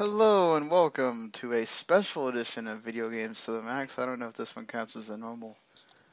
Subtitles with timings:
[0.00, 3.98] Hello and welcome to a special edition of Video Games to the Max.
[3.98, 5.58] I don't know if this one counts as a normal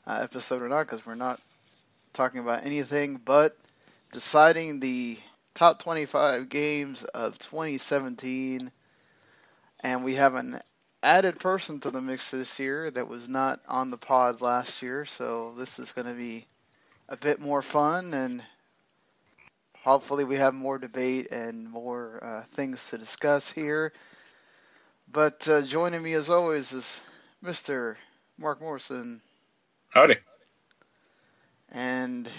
[0.05, 1.39] uh, episode or not because we're not
[2.11, 3.55] talking about anything but
[4.11, 5.17] deciding the
[5.53, 8.69] top 25 games of 2017.
[9.79, 10.59] And we have an
[11.01, 15.05] added person to the mix this year that was not on the pod last year,
[15.05, 16.45] so this is going to be
[17.07, 18.43] a bit more fun and
[19.87, 23.93] hopefully we have more debate and more uh, things to discuss here.
[25.09, 27.01] But uh, joining me as always is
[27.41, 27.95] Mr.
[28.37, 29.21] Mark Morrison.
[29.87, 30.17] Howdy.
[31.71, 32.29] And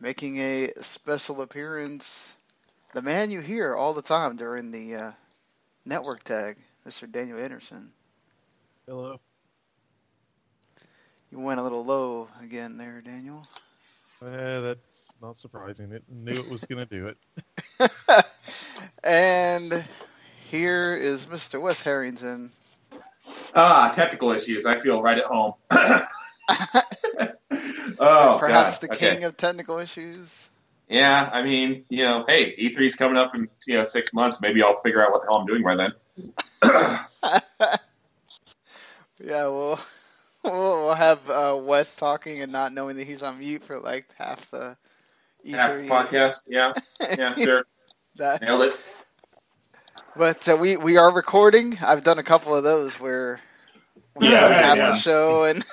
[0.00, 2.34] making a special appearance,
[2.94, 5.12] the man you hear all the time during the uh,
[5.84, 7.10] network tag, Mr.
[7.10, 7.92] Daniel Anderson.
[8.88, 9.20] Hello.
[11.30, 13.46] You went a little low again there, Daniel.
[14.24, 15.92] Eh, that's not surprising.
[15.92, 17.16] It knew it was going to do it.
[19.04, 19.84] and
[20.50, 21.60] here is Mr.
[21.60, 22.50] Wes Harrington.
[23.54, 24.66] Ah, technical issues.
[24.66, 25.52] I feel right at home.
[28.00, 28.80] oh, Perhaps God.
[28.80, 29.14] the Okay.
[29.14, 30.50] king of technical issues.
[30.88, 34.40] Yeah, I mean, you know, hey, E3's coming up in you know six months.
[34.40, 35.92] Maybe I'll figure out what the hell I'm doing by then.
[39.20, 39.78] Yeah, we'll
[40.44, 44.50] we'll have uh, Wes talking and not knowing that he's on mute for like half
[44.50, 44.76] the
[45.46, 45.54] E3.
[45.54, 46.40] Half the podcast.
[46.48, 46.72] Yeah,
[47.16, 47.64] yeah, sure.
[48.16, 48.72] That- Nailed it.
[50.16, 51.78] but uh, we we are recording.
[51.84, 53.40] I've done a couple of those where
[54.14, 54.90] we Yeah, done yeah, half yeah.
[54.90, 55.64] the show and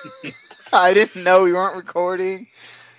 [0.72, 2.46] I didn't know we weren't recording.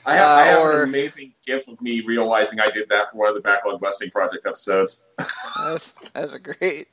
[0.05, 3.11] I have, I Uh, have or- an amazing gift of me realizing I did that
[3.11, 5.05] for one of the Backlog Busting Project episodes.
[5.17, 6.87] That's that's a great.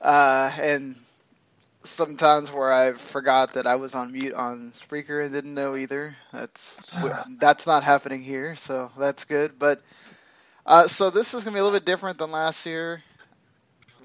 [0.00, 0.96] Uh, and
[1.84, 6.16] sometimes where I forgot that I was on mute on Spreaker and didn't know either.
[6.32, 6.76] That's
[7.38, 9.58] that's not happening here, so that's good.
[9.58, 9.80] But
[10.66, 13.02] uh, so this is gonna be a little bit different than last year.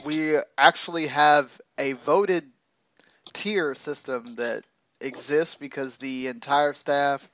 [0.06, 2.44] We actually have a voted
[3.34, 4.64] tier system that
[5.02, 7.30] exists because the entire staff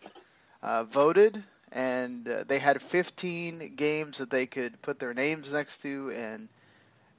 [0.61, 5.81] uh, voted and uh, they had 15 games that they could put their names next
[5.81, 6.47] to and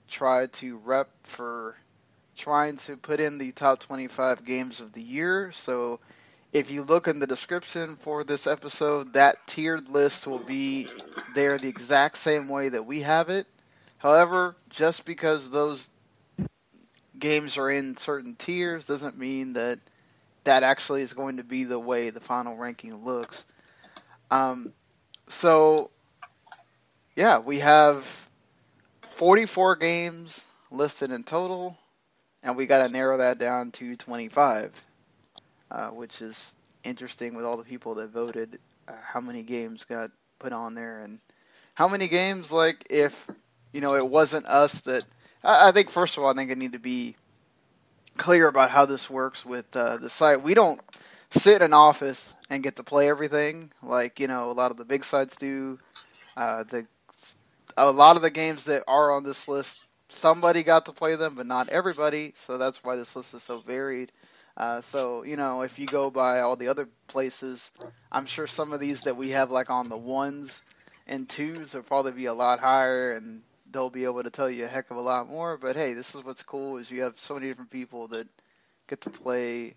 [0.09, 1.77] try to rep for
[2.37, 5.51] trying to put in the top 25 games of the year.
[5.53, 6.01] So
[6.53, 10.89] if you look in the description for this episode, that tiered list will be
[11.35, 13.47] there the exact same way that we have it.
[13.99, 15.89] However, just because those
[17.19, 19.79] games are in certain tiers doesn't mean that
[20.45, 23.45] that actually is going to be the way the final ranking looks.
[24.31, 24.73] Um,
[25.29, 25.91] so,
[27.17, 28.29] yeah, we have
[29.11, 31.77] 44 games listed in total,
[32.47, 34.83] and we got to narrow that down to 25,
[35.71, 38.59] uh, which is interesting with all the people that voted.
[38.87, 41.19] Uh, how many games got put on there, and
[41.75, 43.29] how many games, like, if
[43.73, 45.03] you know, it wasn't us that.
[45.43, 47.17] I, I think first of all, I think I need to be
[48.17, 50.43] clear about how this works with uh, the site.
[50.43, 50.81] We don't
[51.31, 54.77] sit in an office and get to play everything like you know a lot of
[54.77, 55.81] the big sites do.
[56.37, 56.87] Uh, the
[57.77, 61.35] a lot of the games that are on this list, somebody got to play them,
[61.35, 62.33] but not everybody.
[62.37, 64.13] So that's why this list is so varied.
[64.57, 67.71] Uh, so you know, if you go by all the other places,
[68.11, 70.63] I'm sure some of these that we have like on the ones
[71.07, 74.65] and twos will probably be a lot higher, and they'll be able to tell you
[74.65, 75.57] a heck of a lot more.
[75.57, 78.27] But hey, this is what's cool is you have so many different people that
[78.89, 79.75] get to play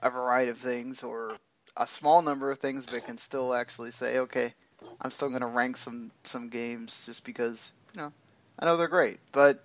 [0.00, 1.36] a variety of things or
[1.76, 4.52] a small number of things, but can still actually say, okay,
[5.00, 8.12] I'm still going to rank some some games just because you know
[8.58, 9.18] I know they're great.
[9.32, 9.62] But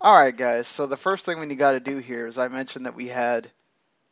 [0.00, 0.66] all right, guys.
[0.68, 3.50] So the first thing we got to do here is I mentioned that we had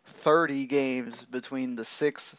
[0.06, 2.36] 30 games between the six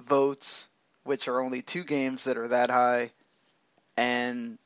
[0.00, 0.66] votes,
[1.04, 3.10] which are only two games that are that high,
[3.96, 4.58] and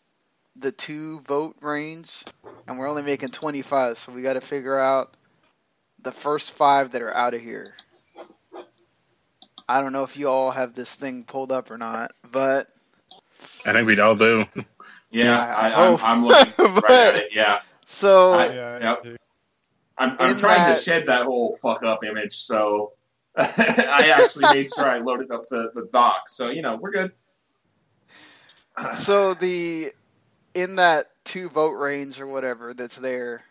[0.57, 2.25] the two vote range,
[2.67, 3.99] and we're only making 25.
[3.99, 5.17] So we got to figure out
[6.03, 7.75] the first five that are out of here.
[9.69, 12.67] I don't know if you all have this thing pulled up or not, but
[13.65, 14.45] I think we all do.
[15.11, 16.09] Yeah, I I, I'm, hope.
[16.09, 17.35] I'm looking right at it.
[17.35, 19.19] Yeah, So I, yeah, yep.
[19.99, 22.35] I'm, I'm trying that- to shed that whole fuck up image.
[22.37, 22.93] So
[23.37, 26.29] I actually made sure I loaded up the the doc.
[26.29, 27.13] So you know we're good.
[28.95, 29.89] so the
[30.55, 33.43] in that two vote range or whatever that's there.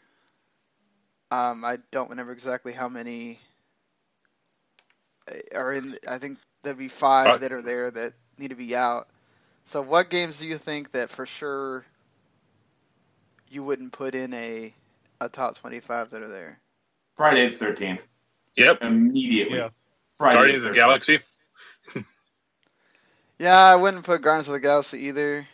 [1.32, 3.40] Um, I don't remember exactly how many
[5.30, 5.98] uh, are in.
[6.08, 7.42] I think there'd be five Five.
[7.42, 9.08] that are there that need to be out.
[9.66, 11.86] So, what games do you think that for sure
[13.50, 14.74] you wouldn't put in a
[15.22, 16.60] a top twenty-five that are there?
[17.18, 18.08] Friday the thirteenth
[18.56, 18.82] Yep.
[18.82, 19.58] immediately.
[19.60, 19.70] Yeah.
[20.16, 20.76] Friday Guardians of the 13th.
[20.76, 21.20] Galaxy.
[23.40, 25.48] Yeah, I wouldn't put Guardians of the Galaxy either.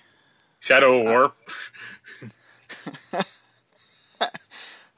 [0.60, 1.34] Shadow of War.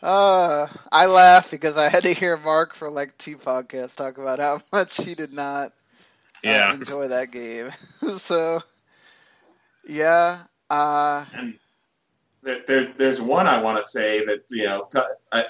[0.02, 4.40] Uh, I laugh because I had to hear Mark for like two podcasts talk about
[4.40, 5.72] how much he did not
[6.46, 6.70] uh, Yeah.
[6.70, 7.72] enjoy that game.
[8.18, 8.60] so,
[9.88, 11.58] yeah, uh, And
[12.42, 14.90] there's there's one I want to say that you know,
[15.32, 15.46] I,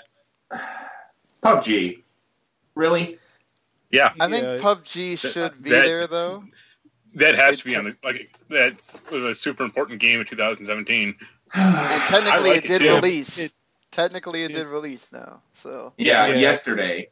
[1.43, 2.01] PUBG,
[2.75, 3.17] really.
[3.91, 4.13] Yeah.
[4.19, 4.57] I think Yeah.
[4.57, 6.43] PUBG should be that- there though.
[7.15, 8.73] That has It to be on the like that
[9.11, 11.15] was a super important game in 2017.
[11.53, 12.89] And technically, like it it did too.
[12.95, 13.37] release.
[13.37, 13.53] It-
[13.91, 15.43] technically, it it- did release now.
[15.53, 16.33] So, yeah, Yeah.
[16.37, 17.09] yesterday.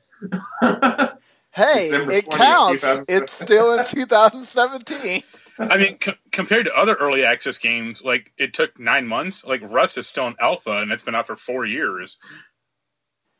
[1.51, 2.83] hey, December it 20th, counts.
[3.07, 5.21] It's still in 2017.
[5.59, 9.43] I mean, c- compared to other early access games, like it took nine months.
[9.45, 12.17] Like Rust is still in alpha, and it's been out for four years.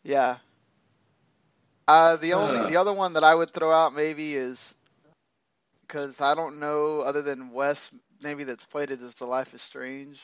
[0.04, 0.38] Yeah.
[1.88, 2.68] Uh, the only Uh.
[2.68, 4.76] the other one that I would throw out maybe is
[5.82, 7.94] because I don't know other than Wes
[8.24, 10.22] maybe that's played it is The Life is Strange.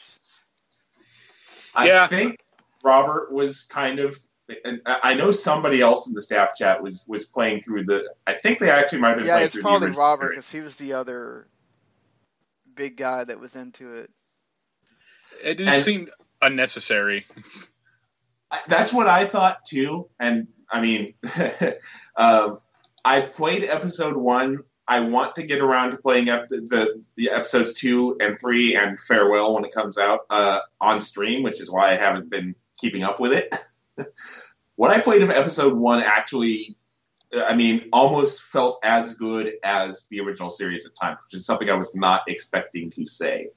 [1.76, 2.40] I think
[2.84, 4.18] Robert was kind of.
[4.64, 8.04] And I I know somebody else in the staff chat was was playing through the.
[8.28, 10.30] I think they actually might have been Yeah, playing it's through probably the original Robert
[10.30, 11.48] because he was the other
[12.78, 14.10] big guy that was into it.
[15.44, 16.10] It just And- seemed
[16.42, 17.26] unnecessary.
[18.68, 20.10] That's what I thought too.
[20.20, 21.16] And I mean,
[22.16, 22.60] um,
[23.04, 24.60] I played episode one.
[24.88, 28.76] I want to get around to playing up the, the, the episodes two and three
[28.76, 32.56] and farewell when it comes out uh, on stream, which is why I haven't been
[32.80, 33.54] keeping up with it.
[34.78, 36.78] what I played of episode one actually,
[37.36, 41.70] I mean, almost felt as good as the original series at times, which is something
[41.70, 43.50] I was not expecting to say.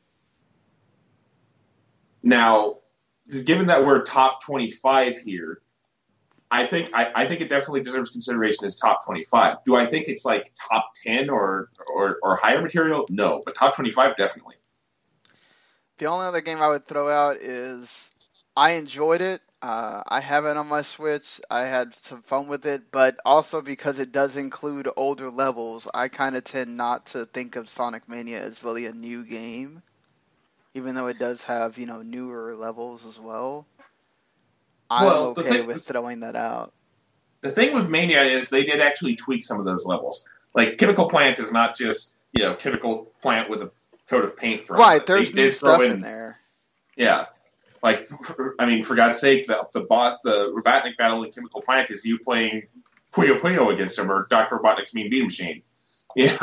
[2.22, 2.78] Now,
[3.44, 5.62] given that we're top 25 here,
[6.50, 9.58] I think I, I think it definitely deserves consideration as top 25.
[9.64, 13.06] Do I think it's like top 10 or, or, or higher material?
[13.08, 14.56] No, but top 25 definitely.
[15.99, 18.11] The only other game I would throw out is
[18.56, 19.43] I enjoyed it.
[19.62, 21.40] Uh, I have it on my Switch.
[21.50, 26.08] I had some fun with it, but also because it does include older levels, I
[26.08, 29.82] kind of tend not to think of Sonic Mania as really a new game,
[30.72, 33.66] even though it does have you know newer levels as well.
[34.88, 36.72] I'm Well, okay thing- with throwing that out.
[37.42, 40.26] The thing with Mania is they did actually tweak some of those levels.
[40.54, 43.70] Like Chemical Plant is not just you know Chemical Plant with a
[44.08, 44.80] coat of paint thrown.
[44.80, 46.38] on Right, there's new stuff in there.
[46.96, 47.26] Yeah.
[47.82, 51.62] Like, for, I mean, for God's sake, the the bot, the Robotnik battle in Chemical
[51.62, 52.65] Plant is you playing
[53.12, 54.59] Puyo Puyo against him or Dr.
[54.59, 55.62] Robotnik's Mean Bean Machine.
[56.17, 56.37] Yeah.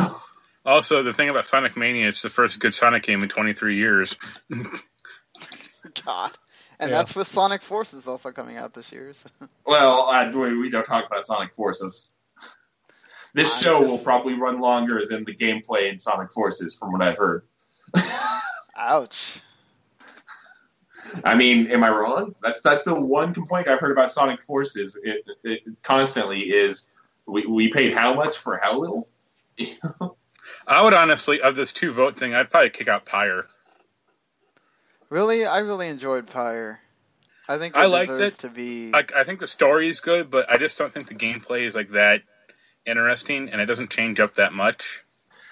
[0.65, 4.15] Also, the thing about Sonic Mania, it's the first good Sonic game in 23 years.
[6.05, 6.37] God,
[6.79, 6.97] and Yeah.
[6.97, 9.13] that's with Sonic Forces also coming out this year.
[9.13, 9.29] So.
[9.65, 12.09] Well, uh, we, we don't talk about Sonic Forces.
[13.33, 16.91] This I'm show just- will probably run longer than the gameplay in Sonic Forces, from
[16.93, 17.43] what I've heard.
[18.77, 19.41] Ouch.
[21.23, 22.35] I mean, am I wrong?
[22.41, 26.89] That's that's the one complaint I've heard about Sonic Forces it, it, constantly is
[27.25, 29.07] we, we paid how much for how little?
[30.67, 33.45] I would honestly, of this two vote thing, I'd probably kick out Pyre.
[35.09, 36.79] Really, I really enjoyed Pyre.
[37.47, 38.41] I think it I liked deserves it.
[38.41, 38.91] to be.
[38.93, 41.75] I, I think the story is good, but I just don't think the gameplay is
[41.75, 42.23] like that
[42.85, 45.05] interesting, and it doesn't change up that much,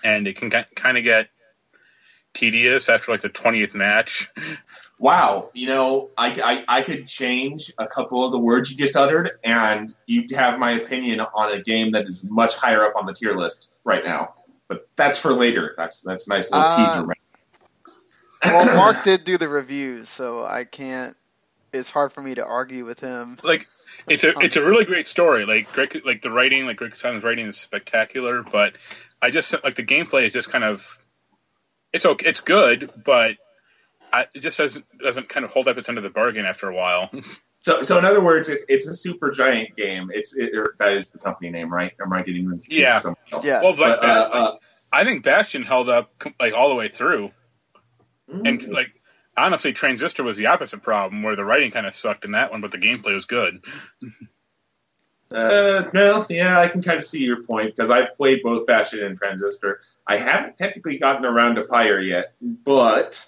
[0.04, 1.30] and it can kind of get
[2.36, 4.30] tedious after like the 20th match.
[5.00, 8.96] Wow, you know, I, I, I could change a couple of the words you just
[8.96, 13.06] uttered, and you'd have my opinion on a game that is much higher up on
[13.06, 14.36] the tier list right now.
[14.68, 15.74] But that's for later.
[15.76, 17.06] That's that's a nice little Uh, teaser.
[17.06, 17.18] Right?
[18.46, 21.16] well, Mark did do the reviews, so I can't.
[21.74, 23.38] It's hard for me to argue with him.
[23.44, 23.68] Like
[24.08, 25.46] it's a it's a really great story.
[25.46, 28.74] Like Greg, like the writing, like Greg Kasavin's writing is spectacular, but
[29.22, 30.98] I just like the gameplay is just kind of
[31.96, 33.38] it's okay, it's good, but
[34.12, 36.70] I, it just doesn't doesn't kind of hold up its end of the bargain after
[36.70, 37.10] a while.
[37.62, 40.12] So, so in other words, it, it's a super giant game.
[40.14, 41.92] It's it, or that is the company name, right?
[42.00, 43.02] Am I getting confused Yeah.
[43.44, 43.64] Yeah.
[43.64, 44.56] well, but But, uh, uh,
[44.92, 47.32] I think Bastion held up like all the way through,
[48.28, 48.90] and mm, like
[49.36, 52.62] honestly, Transistor was the opposite problem, where the writing kind of sucked in that one,
[52.62, 53.66] but the gameplay was good.
[55.36, 59.04] Uh, well, yeah, I can kind of see your point because I've played both Bastion
[59.04, 59.82] and Transistor.
[60.08, 63.26] I haven't technically gotten around to Pyre yet, but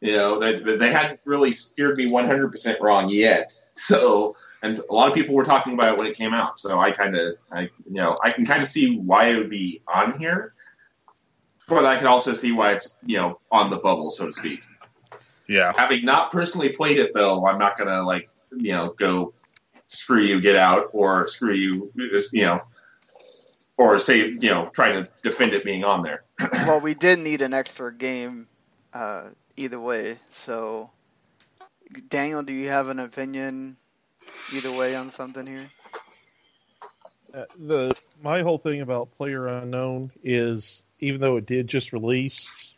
[0.00, 3.58] you know they, they hadn't really steered me 100% wrong yet.
[3.74, 6.58] So, and a lot of people were talking about it when it came out.
[6.58, 9.50] So I kind of, I you know, I can kind of see why it would
[9.50, 10.54] be on here,
[11.66, 14.62] but I can also see why it's you know on the bubble, so to speak.
[15.48, 15.72] Yeah.
[15.76, 19.34] Having not personally played it though, I'm not gonna like you know go
[19.90, 21.92] screw you, get out, or screw you,
[22.32, 22.60] you know,
[23.76, 26.22] or say you know trying to defend it being on there.
[26.52, 28.46] well, we did need an extra game
[28.94, 30.16] uh, either way.
[30.30, 30.90] So,
[32.08, 33.76] Daniel, do you have an opinion
[34.52, 35.68] either way on something here?
[37.34, 42.74] Uh, the my whole thing about Player Unknown is even though it did just release,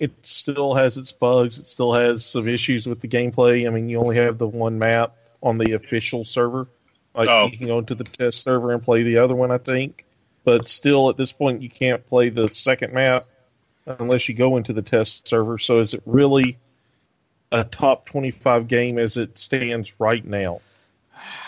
[0.00, 1.58] it still has its bugs.
[1.58, 3.66] It still has some issues with the gameplay.
[3.66, 6.66] I mean, you only have the one map on the official server.
[7.14, 7.48] Like Oh.
[7.50, 10.04] you can go into the test server and play the other one, I think.
[10.44, 13.26] But still, at this point, you can't play the second map
[13.86, 15.58] unless you go into the test server.
[15.58, 16.58] So, is it really
[17.50, 20.60] a top twenty-five game as it stands right now?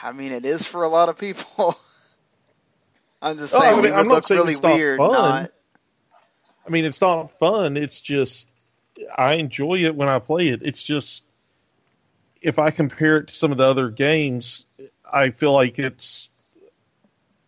[0.02, 1.76] I mean, it is for a lot of people.
[3.22, 4.98] I'm just Oh, I saying mean, it would I'm not saying really it's not weird.
[4.98, 5.12] fun.
[5.12, 5.50] Not,
[6.66, 7.76] I mean, it's not fun.
[7.76, 8.48] It's just
[9.16, 10.62] I enjoy it when I play it.
[10.62, 11.24] It's just
[12.40, 14.66] if I compare it to some of the other games,
[15.10, 16.30] I feel like it's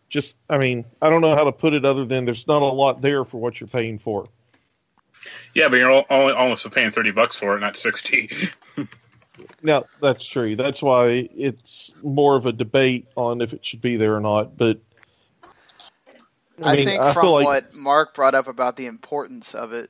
[0.09, 0.37] just.
[0.49, 3.01] I mean, I don't know how to put it other than there's not a lot
[3.01, 4.27] there for what you're paying for.
[5.53, 8.29] Yeah, but you're only almost paying thirty bucks for it, not sixty.
[9.63, 10.55] Now that's true.
[10.55, 14.57] That's why it's more of a debate on if it should be there or not.
[14.57, 14.79] But
[16.61, 19.73] I, mean, think I from feel like what Mark brought up about the importance of
[19.73, 19.89] it,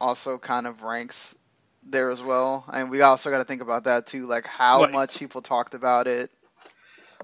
[0.00, 1.34] also kind of ranks
[1.92, 2.64] there as well.
[2.72, 4.90] And we also got to think about that too, like how Right.
[4.90, 6.30] much people talked about it.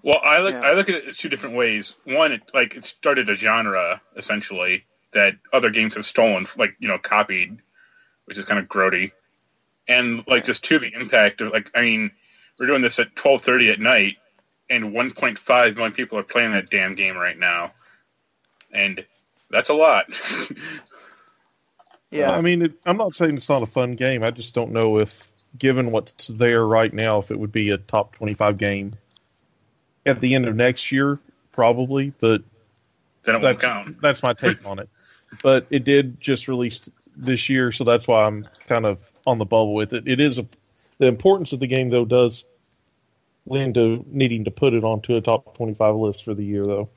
[0.03, 0.63] Well, I look Yeah.
[0.63, 1.95] I look at it as two different ways.
[2.05, 6.89] One, it, like it started a genre essentially that other games have stolen, like you
[6.89, 7.59] know, copied,
[8.27, 9.13] which is kind of grody.
[9.89, 12.13] And like just two, the impact of like I mean,
[12.59, 14.17] we're doing this at twelve thirty at night,
[14.71, 17.73] and one point five million people are playing that damn game right now,
[18.73, 19.05] and
[19.51, 20.07] that's a lot.
[22.15, 24.23] Yeah, I mean, it, I'm not saying it's not a fun game.
[24.23, 27.79] I just don't know if, given what's there right now, if it would be a
[27.79, 28.97] top 25 game
[30.07, 31.19] at the end of next year,
[31.53, 32.13] probably.
[32.21, 32.43] But
[33.25, 33.97] then it won't that's count.
[34.03, 34.89] that's my take on it.
[35.43, 39.45] But it did just release this year, so that's why I'm kind of on the
[39.45, 40.07] bubble with it.
[40.07, 40.47] It is a
[40.99, 42.45] the importance of the game though does
[43.47, 46.89] lend to needing to put it onto a top 25 list for the year though.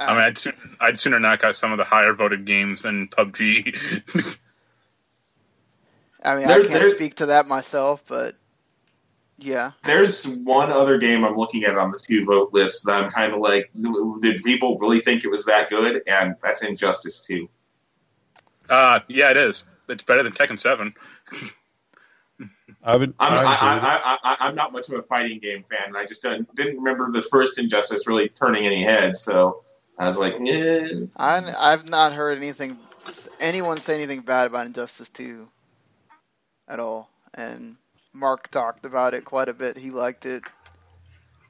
[0.00, 3.08] I mean, I'd sooner, I'd sooner knock out some of the higher voted games than
[3.08, 3.76] PUBG.
[6.24, 8.34] I mean, There- I can't there- speak to that myself, but
[9.38, 13.10] yeah, There's one other game I'm looking at on the two vote list that I'm
[13.10, 13.70] kind of like,
[14.20, 16.02] did people really think it was that good?
[16.06, 17.48] And that's Injustice 2.
[18.68, 19.64] uh, yeah, it is.
[19.88, 20.92] It's better than Tekken Seven.
[22.82, 23.14] I would.
[23.18, 23.88] I'm, I I, enjoyed it.
[23.88, 25.84] I, I, I, I'm not much of a fighting game fan.
[25.86, 29.20] and I just didn't, didn't remember the first Injustice really turning any heads.
[29.22, 29.64] So
[30.00, 31.04] I was like, eh.
[31.14, 32.78] I I've not heard anything
[33.38, 35.46] anyone say anything bad about Injustice 2
[36.68, 37.10] at all.
[37.34, 37.76] And
[38.14, 39.76] Mark talked about it quite a bit.
[39.76, 40.42] He liked it.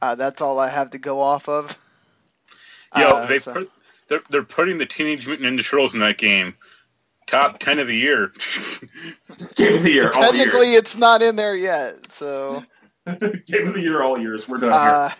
[0.02, 1.78] Uh, that's all I have to go off of.
[2.97, 3.71] Yo, Uh, they so- put,
[4.09, 6.54] they're they're putting the Teenage Mutant Ninja Turtles in that game.
[7.28, 8.33] Top ten of the year.
[9.54, 12.11] Game of the year, all technically it's not in there yet.
[12.11, 12.64] So
[13.07, 14.49] game of the year, all years.
[14.49, 15.11] We're done uh,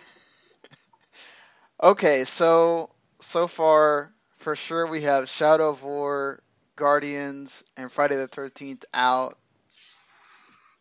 [1.81, 2.89] okay, so
[3.21, 6.41] so far for sure we have Shadow of War,
[6.75, 9.37] Guardians, and Friday the Thirteenth out.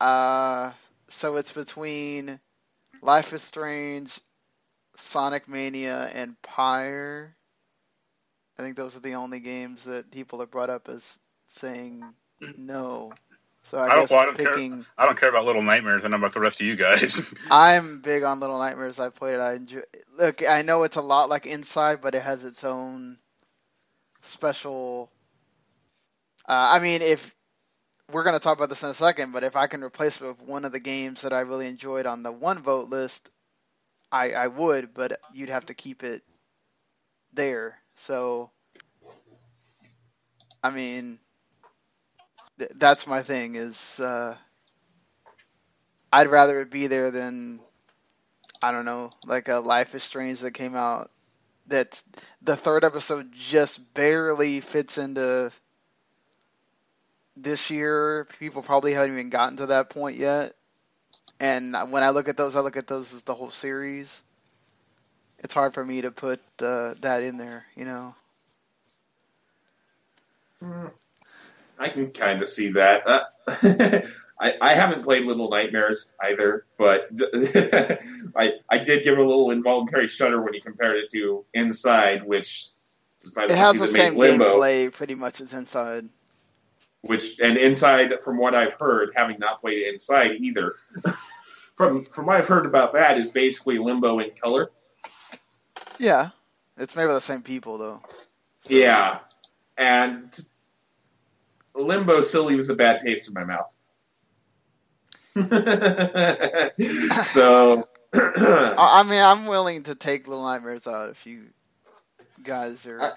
[0.01, 0.73] Uh,
[1.09, 2.41] so it's between
[3.03, 4.19] Life is Strange,
[4.97, 7.37] Sonic Mania, and Pyre.
[8.59, 12.03] I think those are the only games that people have brought up as saying
[12.57, 13.13] no.
[13.63, 14.53] So I, I don't- guess well, I don't care.
[14.53, 14.87] picking.
[14.97, 16.05] I don't care about Little Nightmares.
[16.05, 17.21] I know about the rest of you guys.
[17.51, 18.99] I'm big on Little Nightmares.
[18.99, 19.41] I played it.
[19.41, 19.81] I enjoy.
[20.19, 23.19] Look, I know it's a lot like Inside, but it has its own
[24.23, 25.11] special.
[26.49, 27.35] Uh, I mean, if
[28.11, 30.43] we're gonna talk about this in a second, but if I can replace it with
[30.43, 33.31] one of the games that I really enjoyed on the one vote list,
[34.11, 36.23] I I would, but you'd have to keep it
[37.33, 37.79] there.
[37.97, 38.51] So,
[40.63, 41.19] I mean,
[42.61, 43.57] th- that's my thing.
[43.57, 44.37] Is uh,
[46.13, 47.61] I'd rather it be there than
[48.63, 51.11] I don't know, like a Life is Strange that came out.
[51.69, 52.03] that
[52.43, 55.53] the third episode just barely fits into
[57.37, 60.53] this year, people probably haven't even gotten to that point yet.
[61.41, 64.23] And when I look at those, I look at those as the whole series.
[65.41, 68.15] It's hard for me to put uh, that in there, you know.
[71.81, 73.09] I can kind of see that.
[73.09, 74.01] Uh,
[74.41, 77.09] I, I haven't played Little Nightmares either, but
[78.37, 82.69] I I did give a little involuntary shudder when he compared it to Inside, which
[83.23, 86.05] is by the It has the same Limbo, gameplay pretty much as Inside.
[87.01, 90.77] which and Inside, from what I've heard, having not played Inside either,
[91.75, 94.71] from from what I've heard about that, is basically Limbo in color.
[95.99, 96.31] Yeah,
[96.77, 98.03] it's made by the same people though.
[98.65, 99.19] Yeah,
[99.77, 100.39] and
[101.75, 103.77] Limbo still leaves a bad taste in my mouth.
[107.27, 111.47] so, I, mean, I'm willing to take Little Nightmares out if you
[112.43, 113.03] guys are.
[113.03, 113.13] I-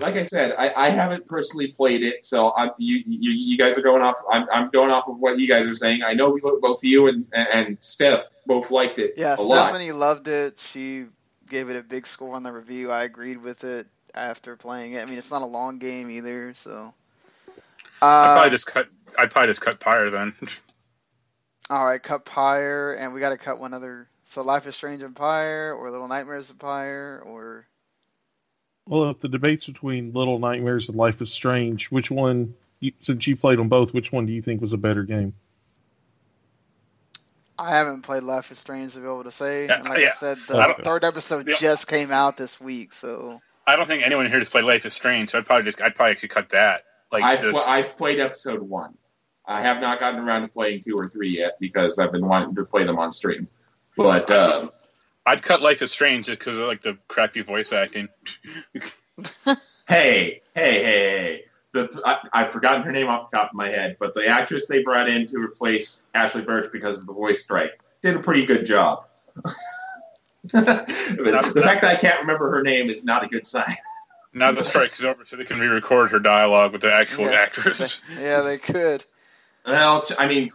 [0.00, 3.76] like I said, I, I haven't personally played it, so I'm, you, you you guys
[3.78, 4.16] are going off.
[4.30, 6.02] I'm, I'm going off of what you guys are saying.
[6.04, 9.68] I know both you and and Steph both liked it yeah, a lot.
[9.68, 10.58] Stephanie loved it.
[10.58, 11.06] She
[11.50, 12.90] gave it a big score on the review.
[12.90, 13.88] I agreed with it
[14.18, 15.02] after playing it.
[15.02, 16.92] I mean, it's not a long game either, so.
[18.02, 18.88] I'd Uh, probably just cut.
[19.18, 20.32] I'd probably just cut Pyre then.
[21.70, 24.08] all right, cut Pyre, and we got to cut one other.
[24.24, 27.66] So, Life is Strange and Pyre, or Little Nightmares and Pyre, or
[28.86, 32.54] Well, if the debate's between Little Nightmares and Life is Strange, which one,
[33.00, 35.32] since you played them both, which one do you think was a better game?
[37.58, 39.66] I haven't played Life is Strange to be able to say.
[39.66, 41.56] Yeah, and like I said, the don't- third episode Yeah.
[41.58, 44.94] just came out this week, so I don't think anyone here has played Life is
[44.94, 45.82] Strange, so I'd probably just.
[45.82, 46.84] I'd probably actually cut that.
[47.12, 48.94] Like I've, just, pl- I've played episode one.
[49.44, 52.54] I have not gotten around to playing two or three yet because I've been wanting
[52.54, 53.46] to play them on stream.
[53.94, 54.70] But um,
[55.26, 58.08] I'd cut Life is Strange just because of like the crappy voice acting.
[58.74, 58.80] hey,
[59.86, 61.44] hey, hey, hey.
[61.72, 64.66] The, I, I've forgotten her name off the top of my head, but the actress
[64.66, 68.46] they brought in to replace Ashley Burch because of the voice strike did a pretty
[68.46, 69.04] good job.
[70.52, 73.74] but the fact that I can't remember her name is not a good sign.
[74.32, 77.32] now the strike is over, so they can re-record her dialogue with the actual Yeah.
[77.32, 78.00] actress.
[78.18, 79.04] yeah, they could.
[79.66, 80.48] Well, I mean,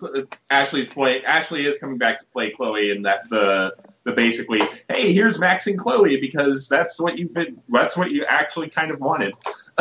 [0.49, 1.23] Ashley's play.
[1.23, 5.67] Ashley is coming back to play Chloe, and that the the basically, hey, here's Max
[5.67, 7.61] and Chloe because that's what you've been.
[7.69, 9.35] That's what you actually kind of wanted.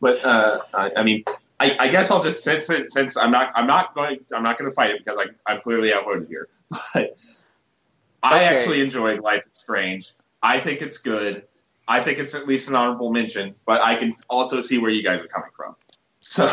[0.00, 1.24] but uh, I, I mean,
[1.58, 4.70] I, I guess I'll just since since I'm not I'm not going I'm not going
[4.70, 6.48] to fight it because I, I'm clearly outvoted here.
[6.94, 7.16] But
[8.22, 8.56] I Okay.
[8.56, 10.12] actually enjoyed Life is Strange.
[10.42, 11.44] I think it's good.
[11.88, 15.02] I think it's at least an honorable mention, but I can also see where you
[15.02, 15.76] guys are coming from.
[16.22, 16.46] So.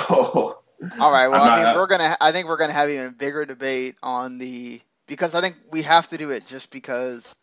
[0.99, 1.27] All right.
[1.27, 2.15] Well, I mean, we're gonna.
[2.21, 6.07] I think we're gonna have even bigger debate on the because I think we have
[6.09, 7.35] to do it just because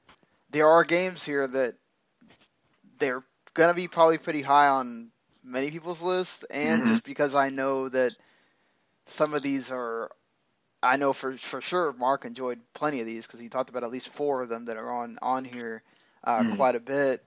[0.51, 1.75] there are games here that
[2.99, 5.11] they're gonna be probably pretty high on
[5.45, 6.89] many people's list, and Mhm.
[6.89, 8.13] just because I know that
[9.07, 10.11] some of these are.
[10.85, 13.91] I know for for sure Mark enjoyed plenty of these because he talked about at
[13.93, 15.83] least four of them that are on on here
[16.25, 16.57] uh, Mhm.
[16.57, 17.21] quite a bit.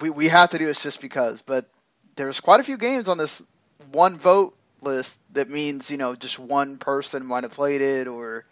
[0.00, 1.70] We we have to do this just because, but
[2.16, 3.42] there's quite a few games on this
[3.92, 8.46] one vote list that means you know just one person might have played it or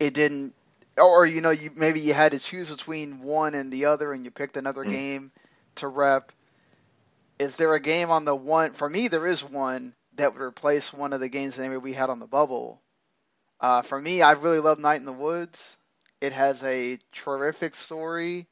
[0.00, 0.54] it didn't
[0.98, 4.24] or you know you maybe you had to choose between one and the other and
[4.24, 5.02] you picked another Mm.
[5.02, 5.32] game
[5.76, 6.32] to rep
[7.38, 10.92] is there a game on the one for me there is one that would replace
[10.92, 12.82] one of the games that maybe we had on the bubble
[13.60, 15.78] uh, for me i really love night in the woods
[16.20, 18.46] it has a terrific story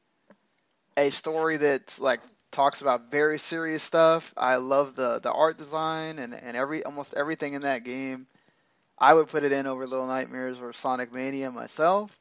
[0.97, 2.19] a story that's like
[2.51, 4.33] talks about very serious stuff.
[4.37, 8.27] I love the the art design and, and every almost everything in that game.
[8.99, 12.17] I would put it in over Little Nightmares or Sonic Mania myself.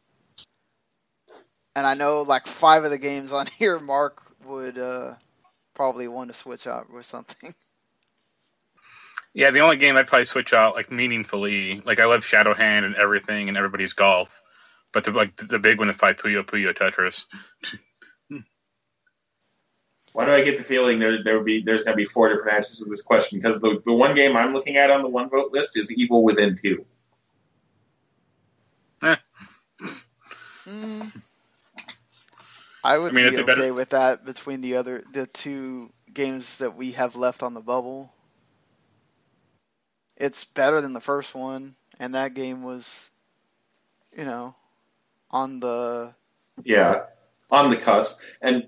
[1.77, 5.15] And I know like five of the games on here, Mark would uh,
[5.75, 7.55] probably want to switch out or something.
[9.35, 12.97] Yeah, the only game I'd probably switch out like meaningfully, like I love Shadowhand and
[12.97, 14.43] everything and everybody's golf,
[14.93, 17.25] but the like the big one is probably Puyo Puyo Tetris.
[20.13, 22.29] Why do I get the feeling there there would be there's going to be four
[22.31, 23.39] different answers to this question?
[23.39, 26.25] Because the the one game I'm looking at on the one vote list is Evil
[26.25, 26.85] Within Two.
[30.65, 31.03] Hmm.
[32.85, 35.91] I would I mean, be it's okay better- with that between the other the two
[36.13, 38.13] games that we have left on the bubble.
[40.19, 43.09] It's better than the first one, and that game was,
[44.17, 44.55] you know,
[45.31, 46.13] on the
[46.65, 47.05] Yeah,
[47.51, 48.19] on the cusp.
[48.43, 48.67] And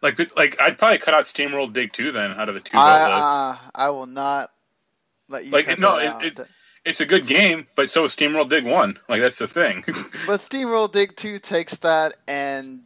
[0.00, 2.76] Like like I'd probably cut out Steamworld Dig 2 then out of the two.
[2.76, 4.50] I uh, I will not
[5.28, 6.24] let you Like, cut no, that it- out.
[6.40, 6.48] it-
[6.84, 8.98] It's a good game, but so is Steamworld Dig 1.
[9.08, 9.84] Like that's the thing.
[10.26, 12.82] but Steamworld Dig 2 takes that and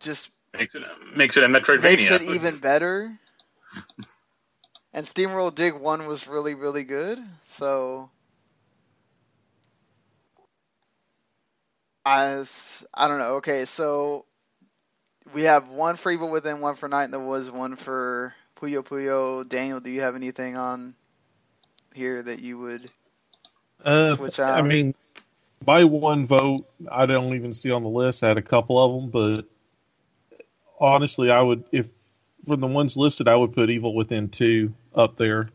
[0.00, 0.82] just makes it
[1.14, 1.82] makes it a Metroidvania.
[1.82, 3.16] makes it even better.
[4.92, 7.18] And Steamworld Dig One was really really good.
[7.46, 8.10] So
[12.04, 12.44] i
[13.06, 13.34] don't know.
[13.36, 14.24] Okay, so
[15.32, 18.82] we have one for Evil Within, one for Night in the Woods, one for Puyo
[18.82, 19.48] Puyo.
[19.48, 20.94] Daniel, do you have anything on
[21.94, 22.90] here that you would
[23.84, 24.58] Uh, switch out?
[24.58, 24.94] I mean,
[25.64, 28.22] by one vote, I don't even see on the list.
[28.22, 29.44] I had a couple of them, but
[30.80, 31.88] honestly, I would if
[32.46, 35.50] from the ones listed, I would put Evil Within two up there,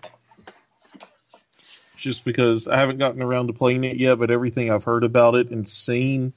[1.96, 4.16] just because I haven't gotten around to playing it yet.
[4.20, 6.34] But everything I've heard about it and seen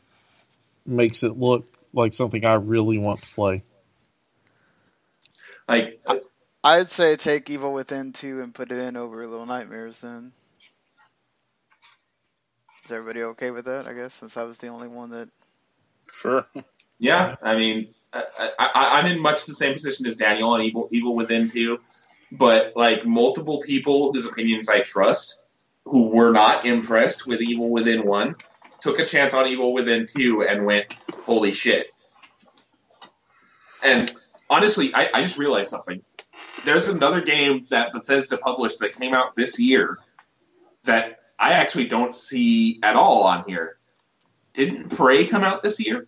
[0.86, 3.62] makes it look like something I really want to play.
[5.68, 6.00] Like,
[6.64, 10.32] I'd say take Evil Within 2 and put it in over Little Nightmares then.
[12.84, 15.28] Is everybody okay with that, I guess, since I was the only one that.
[16.16, 16.46] Sure.
[16.98, 21.14] yeah, I mean, I, I'm in much the same position as Daniel on Evil, Evil
[21.14, 21.78] Within 2,
[22.32, 25.40] but like multiple people whose opinions I trust
[25.84, 28.36] who were not impressed with Evil Within 1
[28.80, 30.92] took a chance on Evil Within 2 and went,
[31.24, 31.88] holy shit.
[33.82, 34.12] And
[34.50, 36.02] honestly, I, I just realized something.
[36.64, 39.98] There's another game that Bethesda published that came out this year
[40.84, 43.78] that I actually don't see at all on here.
[44.54, 46.04] Didn't Prey come out this year?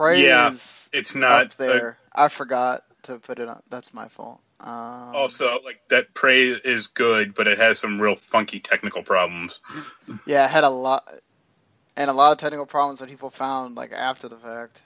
[0.00, 1.98] Prey Yeah, is It's not up there.
[2.14, 3.60] I forgot to put it on.
[3.68, 4.40] That's my fault.
[4.60, 9.60] Um, also, like that prey is good, but it has some real funky technical problems.
[10.26, 11.06] Yeah, it had a lot.
[11.98, 14.80] And a lot of technical problems that people found like after the fact.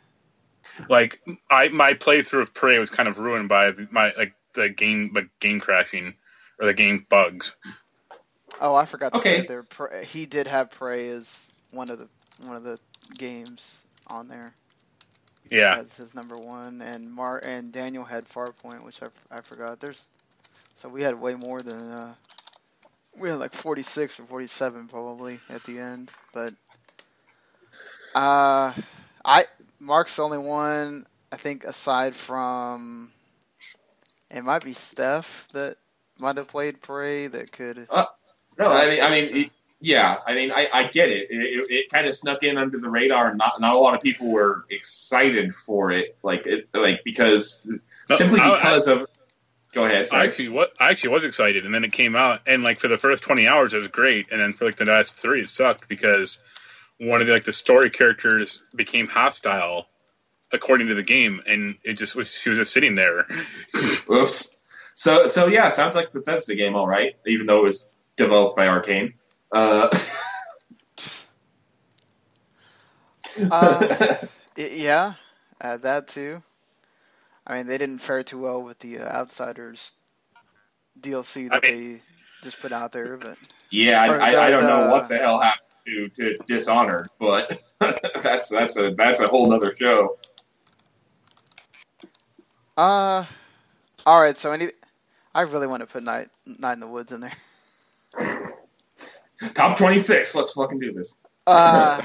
[0.88, 5.12] Like I, my playthrough of prey was kind of ruined by my like the game,
[5.14, 6.14] like game crashing
[6.58, 7.54] or the game bugs.
[8.60, 9.42] Oh, I forgot to Okay.
[9.42, 9.64] there.
[10.02, 12.08] He did have Prey as one of the
[12.44, 12.80] one of the
[13.16, 14.54] games on there.
[15.50, 19.80] Yeah, That's his number one, and Mar and Daniel had Farpoint, which I, I forgot.
[19.80, 20.04] There's
[20.76, 22.14] so we had way more than uh,
[23.18, 26.52] we had like 46 or 47 probably at the end, but
[28.14, 28.72] uh,
[29.24, 29.44] I
[29.80, 33.12] Mark's the only one I think aside from
[34.30, 35.76] it might be Steph that
[36.18, 37.88] might have played Prey that could.
[38.58, 41.30] No, I mean, I mean, it- yeah, I mean, I, I get it.
[41.30, 43.94] It, it, it kind of snuck in under the radar, and not not a lot
[43.94, 47.66] of people were excited for it, like it, like because
[48.08, 49.06] No, simply I- I- because of.
[49.72, 50.06] Go ahead.
[50.12, 52.86] I actually what I actually was excited, and then it came out, and like for
[52.86, 55.48] the first twenty hours, it was great, and then for like the last three, it
[55.48, 56.38] sucked because
[56.98, 59.88] one of the like the story characters became hostile
[60.52, 63.26] according to the game, and it just was she was just sitting there.
[64.12, 64.54] Oops.
[64.94, 67.16] So so yeah, sounds like Bethesda game, all right.
[67.26, 69.14] Even though it was developed by Arcane.
[69.52, 69.88] Uh,
[73.50, 73.84] Uh,
[74.56, 75.14] yeah,
[75.60, 76.42] uh, that too.
[77.46, 79.92] I mean, they didn't fare too well with the uh, Outsiders
[81.00, 82.02] DLC that I they
[82.42, 83.38] just put out there, but
[83.70, 87.08] yeah, Or I, I, I don't the- know what the hell happened to, to Dishonored,
[87.18, 90.16] but that's that's a that's a whole other show.
[92.76, 93.24] uh,
[94.06, 94.36] all right.
[94.36, 94.66] So any,
[95.34, 97.32] I really want to put Night Night in the Woods in there.
[99.54, 100.34] Top twenty six.
[100.34, 101.16] Let's fucking do this.
[101.46, 102.00] Uh,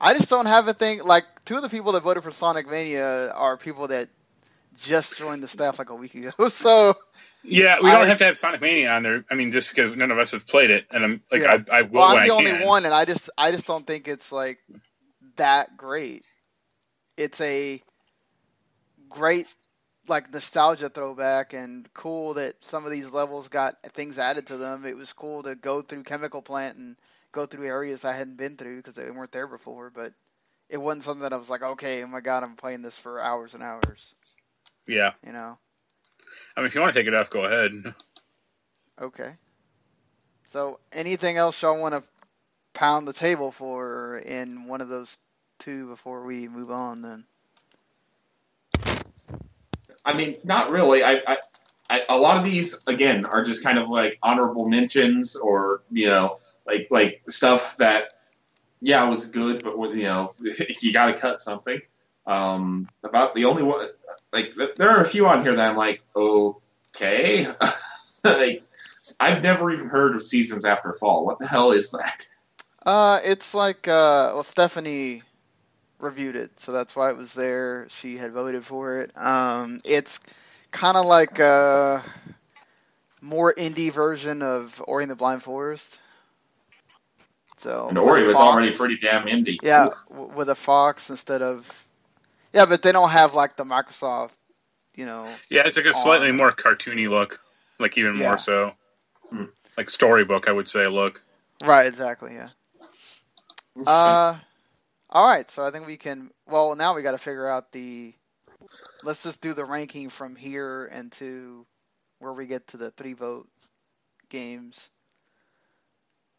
[0.00, 1.02] I just don't have a thing.
[1.02, 4.08] Like two of the people that voted for Sonic Mania are people that
[4.76, 6.30] just joined the staff like a week ago.
[6.50, 6.94] So
[7.42, 9.24] Yeah, we don't I- have to have Sonic Mania on there.
[9.30, 11.58] I mean, just because none of us have played it, and I'm like, Yeah.
[11.70, 12.66] I, I will well, I'm the I only can.
[12.66, 14.58] one, and I just I just don't think it's like
[15.36, 16.24] that great.
[17.16, 17.82] It's a
[19.08, 19.46] great
[20.08, 24.84] like nostalgia throwback and cool that some of these levels got things added to them.
[24.84, 26.96] It was cool to go through Chemical Plant and
[27.30, 30.12] go through areas I hadn't been through because they weren't there before, but
[30.68, 33.20] it wasn't something that I was like, okay, oh my god, I'm playing this for
[33.20, 34.14] hours and hours.
[34.86, 35.58] Yeah, You know?
[36.56, 37.94] I mean, if you want to take it off, go ahead.
[39.00, 39.36] Okay.
[40.48, 42.04] So anything else y'all want to
[42.74, 45.16] pound the table for in one of those
[45.58, 47.02] two before we move on?
[47.02, 47.24] Then.
[50.04, 51.02] I mean, not really.
[51.02, 51.36] I, I,
[51.90, 56.06] I, a lot of these again are just kind of like honorable mentions, or you
[56.06, 58.14] know, like like stuff that
[58.80, 60.34] yeah was good, but you know,
[60.80, 61.80] you got to cut something.
[62.26, 63.88] Um, about the only one,
[64.32, 67.48] like there are a few on here that I'm like, okay,
[68.24, 68.62] like
[69.18, 71.24] I've never even heard of Seasons After Fall.
[71.24, 72.26] What the hell is that?
[72.84, 75.22] Uh, it's like uh, well, Stephanie
[76.02, 77.86] reviewed it, so that's why it was there.
[77.88, 79.16] She had voted for it.
[79.16, 80.20] Um, it's
[80.70, 82.02] kind of like a
[83.20, 85.98] more indie version of Ori and the Blind Forest.
[87.58, 88.42] So And with Ori was fox.
[88.44, 89.58] already pretty damn indie.
[89.62, 89.94] Yeah, Oof.
[90.10, 91.86] w- with a fox instead of.
[92.52, 94.32] Yeah, but they don't have like the Microsoft,
[94.96, 95.28] you know.
[95.48, 96.36] Yeah, it's like a slightly On.
[96.36, 97.40] more cartoony look.
[97.78, 98.28] like even Yeah.
[98.28, 98.72] more so.
[99.30, 99.44] Hmm.
[99.76, 100.86] Like storybook, I would say.
[100.86, 101.22] Look,
[101.64, 102.48] Right, exactly, yeah.
[103.86, 104.36] Uh,
[105.12, 105.48] all right.
[105.50, 106.30] So I think we can.
[106.46, 108.14] Well, now we got to figure out the.
[109.04, 111.66] Let's just do the ranking from here into
[112.18, 113.48] where we get to the three vote
[114.30, 114.88] games.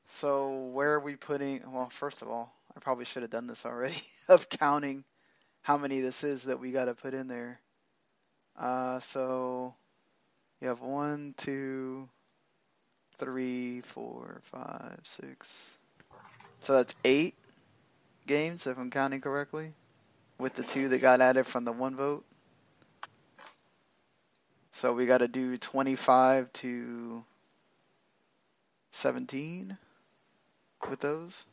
[0.08, 1.62] So where are we putting?
[1.72, 5.04] Well, first of all, I probably should have done this already of counting
[5.62, 7.60] how many this is that we got to put in there.
[8.58, 9.76] Uh, so
[10.62, 12.10] you have one, two,
[13.18, 15.78] three, four, five, six.
[16.62, 17.36] So that's eight
[18.28, 19.74] games, if I'm counting correctly,
[20.40, 22.26] with the two that got added from the one vote.
[24.72, 27.24] So we got to do 25 to
[28.92, 29.78] 17
[30.90, 31.46] with those.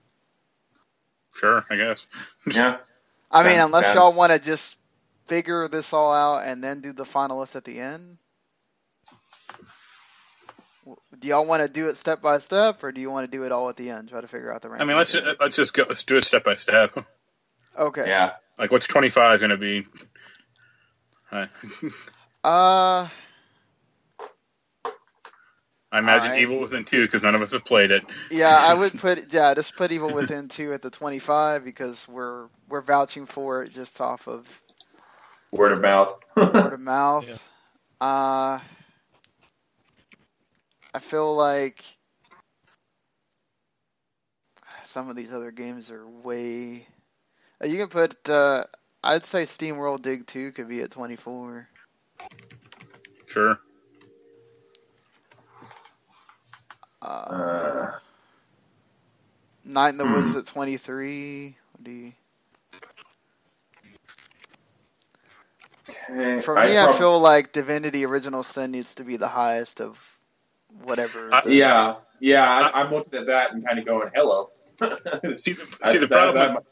[1.35, 2.07] sure, I guess.
[2.53, 2.79] yeah.
[3.31, 4.77] I mean, Sounds- unless y'all want to just
[5.27, 8.19] figure this all out and then do the finalists at the end.
[11.21, 13.37] W- Do y'all want to do it step by step, or do you want to
[13.37, 14.09] do it all at the end?
[14.09, 14.83] Try to figure out the rank.
[14.83, 15.85] I mean, let's ju- let's just go.
[15.89, 16.97] Let's do it step by step.
[17.79, 18.05] Okay.
[18.07, 18.33] Yeah.
[18.59, 19.87] Like, what's twenty five going to be?
[21.31, 21.47] Uh,
[22.43, 23.07] Uh,
[25.93, 26.41] I imagine Alright.
[26.43, 28.03] Evil Within two because none of us have played it.
[28.31, 32.47] yeah, I would put yeah, just put Evil Within two at the twenty-five because we're
[32.69, 34.61] we're vouching for it just off of
[35.53, 36.17] Word of mouth.
[36.37, 37.47] word of mouth.
[38.01, 38.61] Uh,
[40.95, 41.85] I feel like
[44.83, 46.87] some of these other games are way.
[47.63, 48.29] Uh, You can put.
[48.29, 48.65] Uh,
[49.03, 51.69] I'd say Steam World Dig Two could be at twenty-four.
[53.27, 53.59] Sure.
[57.03, 57.93] Uh, Uh,
[59.65, 60.13] Night in the hmm.
[60.13, 61.57] Woods at twenty-three.
[61.73, 62.13] What do you?
[66.11, 66.41] okay.
[66.41, 70.10] For me, I, prob- feel like Divinity Original Sin needs to be the highest of
[70.85, 71.33] whatever.
[71.33, 72.71] Uh, the- Yeah, yeah.
[72.73, 74.49] I, I'm looking at that and kind of going, "Hello."
[74.81, 76.55] See, the, see, That's the that- problem.
[76.55, 76.65] that-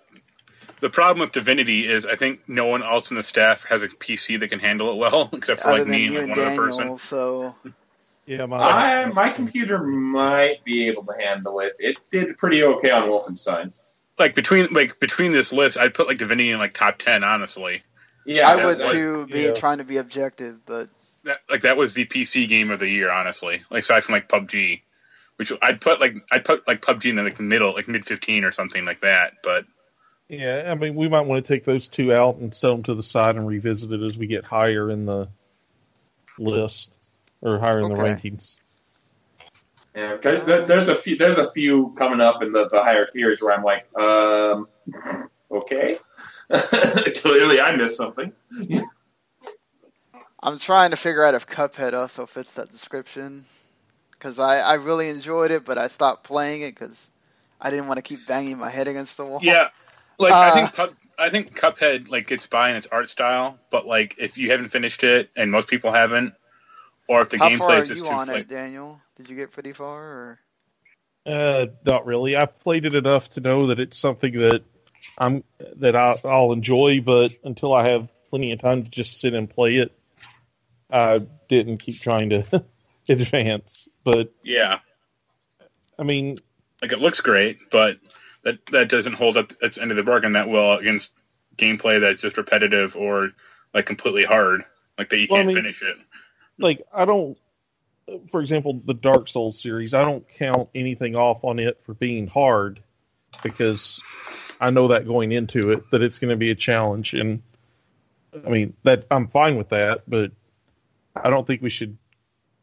[0.81, 3.89] the problem with Divinity is I think no one else in the staff has a
[3.89, 6.99] PC that can handle it well, except for like me and and one other person.
[6.99, 7.53] so
[8.27, 11.75] Yeah, my I, my computer might be able to handle it.
[11.81, 13.73] It did pretty okay on Wolfenstein.
[14.21, 17.83] Like between like between this list, I'd put like Divinity in like top ten, honestly.
[18.25, 19.53] Yeah, I would that- too, be yeah.
[19.55, 20.89] trying to be objective, but
[21.29, 23.63] That, like that was the PC game of the year, honestly.
[23.71, 24.81] Like aside from like PUBG,
[25.37, 28.45] which I'd put like I'd put like PUBG in the like, middle, like mid fifteen
[28.45, 29.35] or something like that.
[29.43, 29.67] But
[30.29, 32.95] Yeah, I mean, we might want to take those two out and set them to
[32.95, 35.29] the side and revisit it as we get higher in the
[36.39, 36.95] list
[37.43, 38.57] or higher in the rankings.
[39.95, 41.17] Yeah, 'cause there- there's a few.
[41.17, 44.67] There's a few coming up in the, the higher tiers where I'm like, um,
[45.51, 45.99] okay.
[47.21, 48.33] Clearly, I missed something.
[50.41, 53.45] I'm trying to figure out if Cuphead also fits that description.
[54.13, 57.11] Because I, I really enjoyed it, but I stopped playing it because
[57.61, 59.41] I didn't want to keep banging my head against the wall.
[59.43, 59.69] yeah,
[60.19, 63.59] like Uh, I think Cup, I think Cuphead like gets by in its art style,
[63.71, 66.35] but like if you haven't finished it and most people haven't,
[67.09, 69.01] or if the How far gameplay are is just you too on like, it, Daniel?
[69.17, 70.03] Did you get pretty far?
[70.03, 70.39] Or?
[71.27, 72.37] Uh, not really.
[72.37, 74.63] I've played it enough to know that it's something that
[75.17, 75.45] I'm
[75.77, 79.49] that I, I'll enjoy, but until I have plenty of time to just sit and
[79.49, 79.98] play it,
[80.91, 82.65] I didn't keep trying to
[83.09, 83.89] advance.
[84.05, 84.79] But yeah,
[85.99, 86.39] I mean,
[86.83, 87.99] like it looks great, but
[88.45, 91.13] that that doesn't hold up its end of the bargain that well against
[91.57, 93.31] gameplay that's just repetitive or
[93.75, 94.65] like completely hard,
[94.97, 95.97] like that you Well, can't mean- finish it.
[96.59, 97.37] like I don't.
[98.33, 102.27] For example, the Dark Souls series, I don't count anything off on it for being
[102.27, 102.83] hard
[103.43, 104.01] because
[104.59, 107.43] I know that going into it that it's going to be a challenge, and
[108.33, 110.33] I mean that I'm fine with that, but
[111.17, 111.99] I don't think we should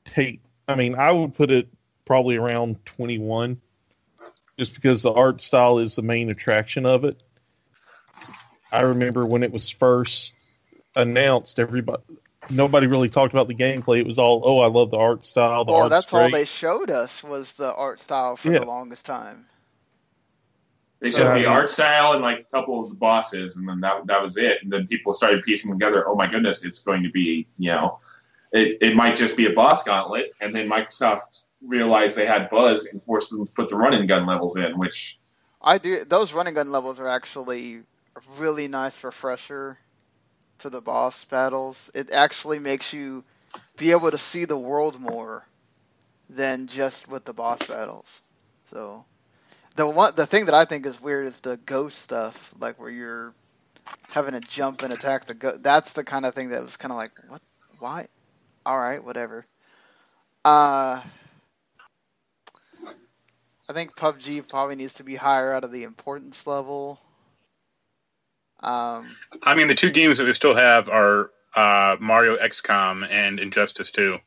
[0.05, 0.41] take.
[0.67, 1.67] I mean, I would put it
[2.05, 3.59] probably around 21,
[4.57, 7.21] just because the art style is the main attraction of it.
[8.71, 10.33] I remember when it was first
[10.95, 12.03] announced, everybody
[12.49, 13.99] nobody really talked about the gameplay.
[13.99, 15.65] It was all, oh, I love the art style.
[15.65, 18.59] The Well, art's that's all they showed us was the art style for Yeah.
[18.59, 19.47] the longest time.
[20.99, 21.37] They showed Yeah.
[21.39, 24.37] the art style and like a couple of the bosses, and then that that was
[24.37, 24.63] it.
[24.63, 26.07] And then people started piecing together.
[26.07, 27.99] Oh my goodness, it's going to be you know,
[28.55, 30.31] it it might just be a boss gauntlet.
[30.41, 34.25] And then Microsoft realized they had buzz and forced them to put the running gun
[34.25, 35.19] levels in, which
[35.61, 36.05] I do.
[36.05, 37.81] Those running gun levels are actually
[38.37, 39.77] really nice refresher
[40.59, 41.91] to the boss battles.
[41.93, 43.23] It actually makes you
[43.77, 45.45] be able to see the world more
[46.29, 48.21] than just with the boss battles.
[48.71, 49.05] So
[49.75, 52.89] the one, the thing that I think is weird is the ghost stuff, like where
[52.89, 53.33] you're
[54.09, 55.61] having to jump and attack the ghost.
[55.61, 57.41] That's the kind of thing that was kind of like, what?
[57.79, 58.07] Why?
[58.65, 59.45] All right, whatever.
[60.43, 61.01] Uh,
[63.67, 66.99] I think PUBG probably needs to be higher out of the importance level.
[68.61, 73.39] Um, I mean, the two games that we still have are uh, Mario XCOM and
[73.39, 74.17] Injustice 2.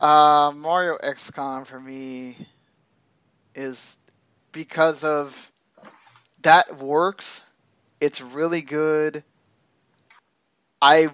[0.00, 2.36] uh, Mario XCOM for me
[3.54, 3.98] is
[4.52, 5.52] because of
[6.42, 7.42] that works.
[8.00, 9.22] It's really good.
[10.80, 11.08] I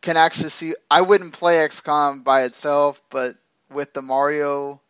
[0.00, 0.74] can actually see.
[0.90, 3.36] I wouldn't play XCOM by itself, but
[3.70, 4.80] with the Mario,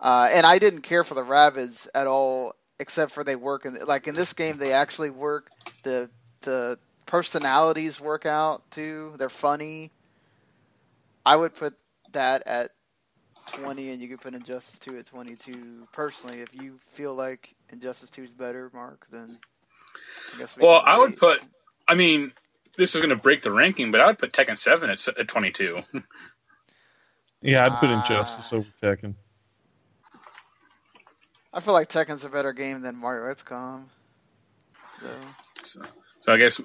[0.00, 3.78] uh, and I didn't care for the Rabbids at all, except for they work in
[3.86, 5.50] like in this game they actually work.
[5.82, 6.10] The
[6.42, 9.14] the personalities work out too.
[9.18, 9.90] They're funny.
[11.24, 11.74] I would put
[12.12, 12.70] that at
[13.46, 15.88] 20, and you could put Injustice 2 at 22.
[15.92, 19.38] Personally, if you feel like Injustice 2 is better, Mark, then
[20.34, 21.40] I guess we Well, I would put.
[21.88, 22.32] I mean,
[22.76, 25.28] this is going to break the ranking, but I would put Tekken 7 at, at
[25.28, 25.82] 22.
[27.42, 27.90] Yeah, I'd put.
[27.90, 29.14] Injustice uh, over Tekken.
[31.52, 33.84] I feel like Tekken's a better game than Mario XCOM.
[35.00, 35.10] So,
[35.62, 35.82] So,
[36.22, 36.60] so I guess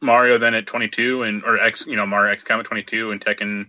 [0.00, 3.66] Mario then at 22, and or X, you know, Mario XCOM at 22, and Tekken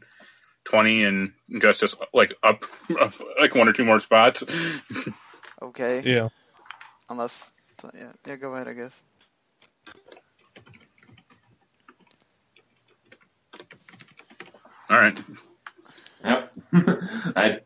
[0.66, 2.66] 20, and Injustice like up,
[3.00, 4.44] up like one or two more spots.
[5.62, 6.02] okay.
[6.06, 6.30] Yeah.
[7.10, 7.52] Unless,
[7.96, 9.02] yeah, yeah, go ahead, I guess.
[14.90, 15.18] All right.
[16.24, 16.54] Yep.
[17.36, 17.60] I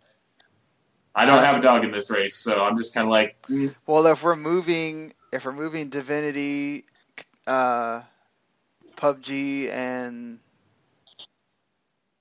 [1.16, 3.74] I don't have a dog in this race, so I'm just kind of like, mm,
[3.88, 6.86] Well, if we're moving, if we're moving Divinity,
[7.48, 8.04] uh,
[8.98, 10.40] PUBG, and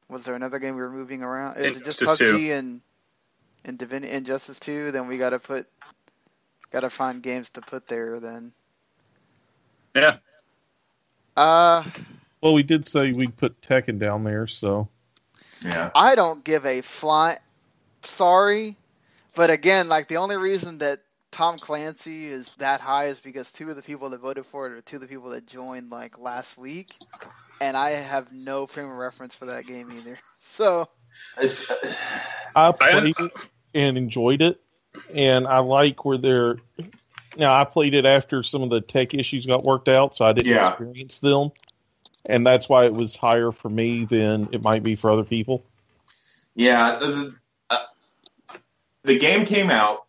[0.08, 1.58] was there another game we were moving around?
[1.58, 2.80] Is it just Injustice PUBG and
[3.66, 4.92] and Divinity Injustice Two?
[4.92, 5.66] Then we gotta put,
[6.72, 8.20] gotta find games to put there.
[8.20, 8.52] Then,
[9.94, 10.18] Yeah.
[11.36, 11.84] uh,
[12.42, 14.88] Well, we did say we'd put Tekken down there, so
[15.62, 17.38] yeah, I don't give a fly.
[18.02, 18.76] Sorry,
[19.34, 23.68] but again, like the only reason that Tom Clancy is that high is because two
[23.70, 26.18] of the people that voted for it are two of the people that joined like
[26.18, 26.98] last week,
[27.60, 30.18] and I have no frame of reference for that game either.
[30.38, 30.88] So
[31.38, 31.76] It's, uh,
[32.54, 33.32] I I played it
[33.74, 34.60] and enjoyed it,
[35.12, 36.56] and I like where they're.
[37.36, 40.32] Now I played it after some of the tech issues got worked out, so I
[40.32, 40.68] didn't Yeah.
[40.68, 41.50] experience them,
[42.26, 45.64] and that's why it was higher for me than it might be for other people.
[46.54, 46.98] yeah.
[46.98, 47.34] The,
[47.70, 47.78] uh,
[49.04, 50.04] the game came out.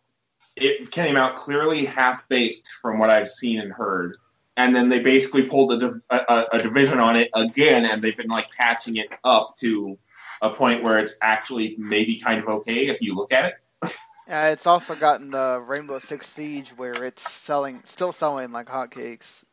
[0.56, 4.16] It came out clearly half baked from what I've seen and heard,
[4.56, 8.02] and then they basically pulled a, div- a, a- a division on it again, and
[8.02, 9.96] they've been like patching it up to
[10.42, 13.54] a point where it's actually maybe kind of okay if you look at it.
[13.82, 19.44] uh, it's also gotten the Rainbow Six Siege where it's selling, still selling like hotcakes.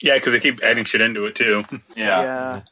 [0.00, 1.64] Yeah, because they keep adding shit into it too.
[1.96, 2.62] Yeah,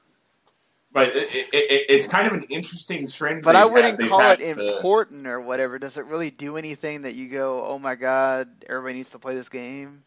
[0.93, 3.43] but it, it, it, it's kind of an interesting trend.
[3.43, 5.79] but I wouldn't They've call it the- important or whatever.
[5.79, 9.35] Does it really do anything that you go, "Oh my god, everybody needs to play
[9.35, 10.05] this game"?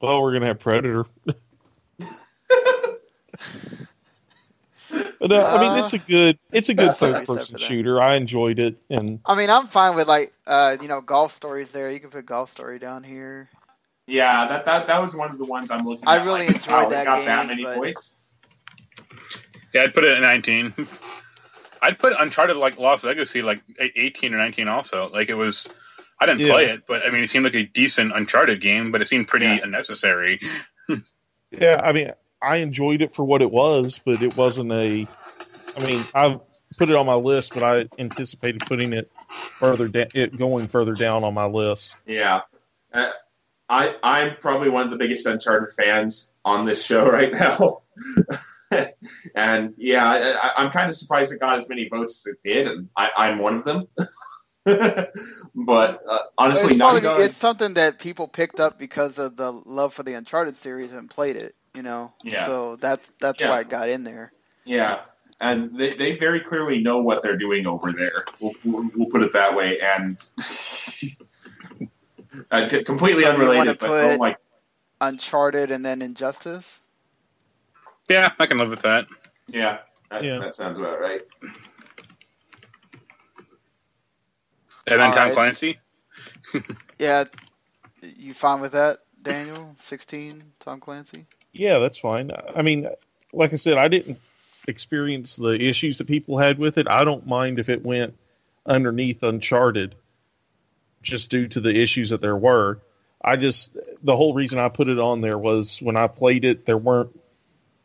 [0.00, 1.06] Well, we're gonna have Predator.
[5.18, 7.26] But uh, I mean, Uh, it's a good, it's a good that's what I third
[7.26, 8.02] said person shooter.
[8.02, 11.70] I enjoyed it, and I mean, I'm fine with like, uh, you know, golf stories
[11.72, 11.90] there.
[11.92, 13.48] You can put golf story down here.
[14.06, 16.26] Yeah, that, that that was one of the ones I'm looking I at.
[16.26, 18.18] really like, enjoyed wow, they that got that many but- points.
[19.74, 20.74] Yeah, I'd put it at 19.
[21.82, 25.08] I'd put Uncharted like Lost Legacy like 18 or 19 also.
[25.08, 25.66] Like it was,
[26.20, 26.52] I didn't Yeah.
[26.52, 29.28] play it, but I mean, it seemed like a decent Uncharted game, but it seemed
[29.28, 29.60] pretty Yeah.
[29.64, 30.40] unnecessary.
[31.50, 32.12] yeah, I mean,
[32.42, 35.08] I enjoyed it for what it was, but it wasn't a.
[35.76, 36.40] I mean, I've
[36.76, 39.10] put it on my list, but I anticipated putting it
[39.58, 41.96] further down, it going further down on my list.
[42.06, 42.42] Yeah,
[42.92, 43.10] uh,
[43.72, 47.82] I I'm probably one of the biggest Uncharted fans on this show right now.
[49.34, 52.38] and yeah, I, I, I'm kind of surprised it got as many votes as it
[52.44, 53.88] did, and I, I'm one of them.
[55.54, 59.50] but uh, honestly, it's, Naughty Dog, it's something that people picked up because of the
[59.50, 61.54] love for the Uncharted series and played it.
[61.74, 62.44] You know, Yeah.
[62.44, 63.48] so that's that's Yeah.
[63.48, 64.32] why it got in there.
[64.66, 65.00] yeah,
[65.40, 68.26] and they, they very clearly know what they're doing over there.
[68.38, 70.18] We'll, we'll, we'll put it that way, and
[72.50, 73.78] uh, completely So you wanna unrelated.
[73.78, 74.36] But oh my,
[75.00, 76.80] Uncharted and then Injustice.
[78.08, 79.06] Yeah, I can live with that.
[79.48, 79.78] yeah,
[80.10, 80.38] that, Yeah.
[80.38, 81.22] that sounds about right.
[84.86, 85.34] And then All Tom right.
[85.34, 85.78] Clancy.
[86.98, 87.24] Yeah,
[88.16, 89.74] you fine with that, Daniel?
[89.78, 91.26] Sixteen, Tom Clancy.
[91.52, 92.30] Yeah, that's fine.
[92.54, 92.88] I mean,
[93.32, 94.20] like I said, I didn't
[94.68, 96.86] experience the issues that people had with it.
[96.88, 98.16] I don't mind if it went
[98.64, 99.96] underneath Uncharted,
[101.02, 102.80] just due to the issues that there were.
[103.24, 106.66] I just the whole reason I put it on there was when I played it,
[106.66, 107.18] there weren't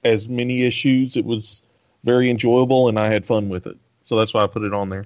[0.03, 1.18] as many issues.
[1.18, 1.61] It was
[2.03, 3.78] very enjoyable, and I had fun with it.
[4.05, 5.05] So that's why I put it on there.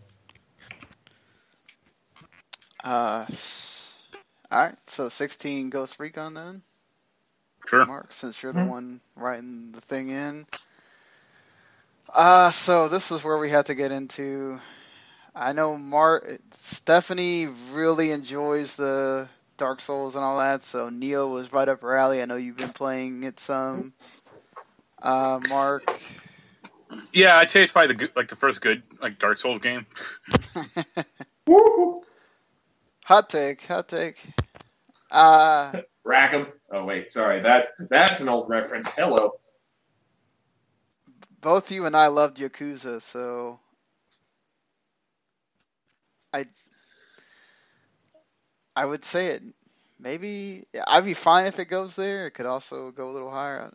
[2.83, 3.25] Uh,
[4.51, 4.75] all right.
[4.87, 6.63] So 16 Ghost Recon then,
[7.67, 7.85] Sure.
[7.85, 8.69] Mark, since you're the Mhm.
[8.69, 10.45] one writing the thing in.
[12.13, 14.59] Uh, so this is where we have to get into.
[15.33, 21.53] I know Mark, Stephanie really enjoys the Dark Souls and all that, so Nioh was
[21.53, 22.21] right up her alley.
[22.21, 23.93] I know you've been playing it some.
[25.01, 25.99] Uh, Mark,
[27.13, 29.85] Yeah, I'd say it's probably the like the first good like Dark Souls game.
[31.47, 32.03] Woo!
[33.03, 34.23] hot take, hot take.
[35.09, 36.47] Uh, Rackham.
[36.69, 37.39] Oh wait, sorry.
[37.39, 38.93] That that's an old reference.
[38.93, 39.39] Hello.
[41.41, 43.59] both you and I loved Yakuza, so
[46.33, 46.45] I
[48.75, 49.43] I would say it.
[49.99, 52.27] Maybe I'd be fine if it goes there.
[52.27, 53.71] It could also go a little higher.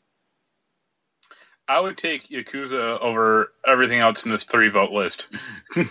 [1.68, 5.26] I would take Yakuza over everything else in this three vote list.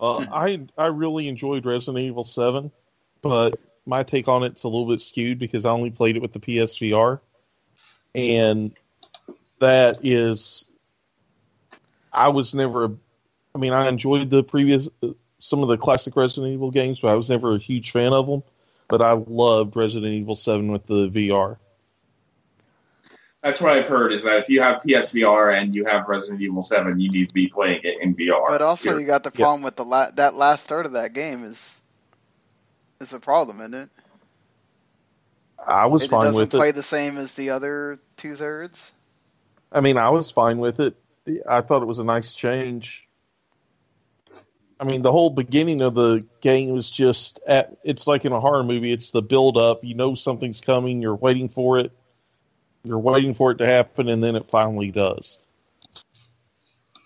[0.00, 2.72] Uh, I I really enjoyed Resident Evil Seven,
[3.22, 6.32] but my take on it's a little bit skewed because I only played it with
[6.32, 7.20] the PSVR,
[8.14, 8.72] and
[9.60, 10.68] that is,
[12.12, 12.90] I was never.
[13.54, 14.88] I mean, I enjoyed the previous
[15.44, 18.26] some of the classic Resident Evil games, but I was never a huge fan of
[18.26, 18.42] them.
[18.88, 21.56] But I loved Resident Evil Seven with the VR.
[23.42, 26.62] That's what I've heard is that if you have PSVR and you have Resident Evil
[26.62, 28.46] 7, you need to be playing it in VR.
[28.48, 29.00] But also, Period.
[29.02, 29.44] you got the Yeah.
[29.44, 31.80] problem with the la- that last third of that game is
[33.00, 33.90] is a problem, isn't it?
[35.66, 36.74] I was it fine doesn't with play it.
[36.74, 38.92] the same as the other two thirds.
[39.72, 40.94] I mean, I was fine with it.
[41.46, 43.03] I thought it was a nice change.
[44.80, 48.40] I mean, the whole beginning of the game was just at, it's like in a
[48.40, 49.84] horror movie, it's the build up.
[49.84, 51.92] You know something's coming, you're waiting for it.
[52.82, 55.38] You're waiting for it to happen and then it finally does.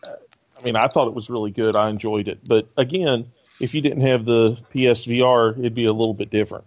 [0.04, 1.76] I mean, I thought it was really good.
[1.76, 2.40] I enjoyed it.
[2.42, 3.26] But again,
[3.60, 6.64] if you didn't have the PSVR, it'd be a little bit different.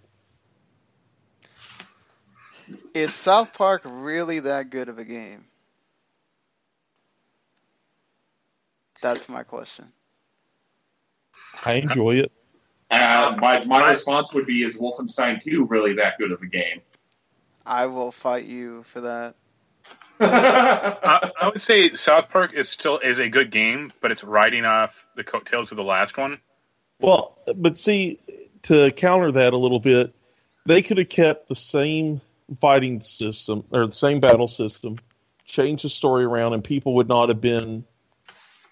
[2.94, 5.46] Is South Park really that good of a game?
[9.02, 9.92] That's my question.
[11.66, 12.32] I enjoy it.
[12.90, 16.82] Uh, my my response would be: Is Wolfenstein 2 really that good of a game?
[17.66, 19.36] I will fight you for that.
[20.20, 24.66] I, I would say South Park is still is a good game, but it's riding
[24.66, 26.40] off the coattails of the last one.
[27.00, 28.20] Well, but see,
[28.64, 30.14] to counter that a little bit,
[30.66, 32.22] they could have kept the same
[32.60, 34.98] fighting system or the same battle system,
[35.46, 37.86] changed the story around, and people would not have been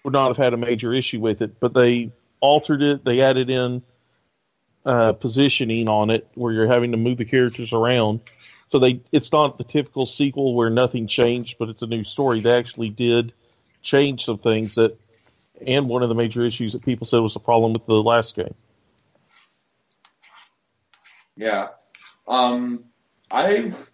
[0.04, 1.58] would not have had a major issue with it.
[1.58, 3.04] But they altered it.
[3.04, 3.82] They added in
[4.84, 8.20] uh, positioning on it where you're having to move the characters around.
[8.70, 12.40] So they it's not the typical sequel where nothing changed, but it's a new story.
[12.40, 13.32] They actually did
[13.82, 14.98] change some things that
[15.66, 18.34] and one of the major issues that people said was a problem with the last
[18.34, 18.54] game.
[21.36, 21.68] Yeah.
[22.26, 22.84] Um,
[23.30, 23.90] I've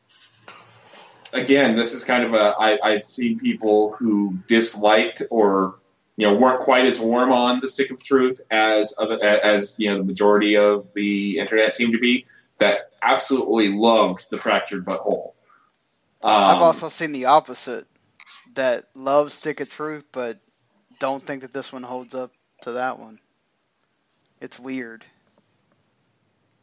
[1.33, 5.77] again, this is kind of a I, I've seen people who disliked or
[6.17, 9.99] you know weren't quite as warm on the stick of truth as as you know
[9.99, 12.25] the majority of the internet seemed to be
[12.59, 15.33] that absolutely loved the fractured butthole.
[16.23, 17.87] Um, I've also seen the opposite
[18.55, 20.39] that love Stick of Truth, but
[20.99, 23.21] don't think that this one holds up to that one.
[24.41, 25.05] It's weird.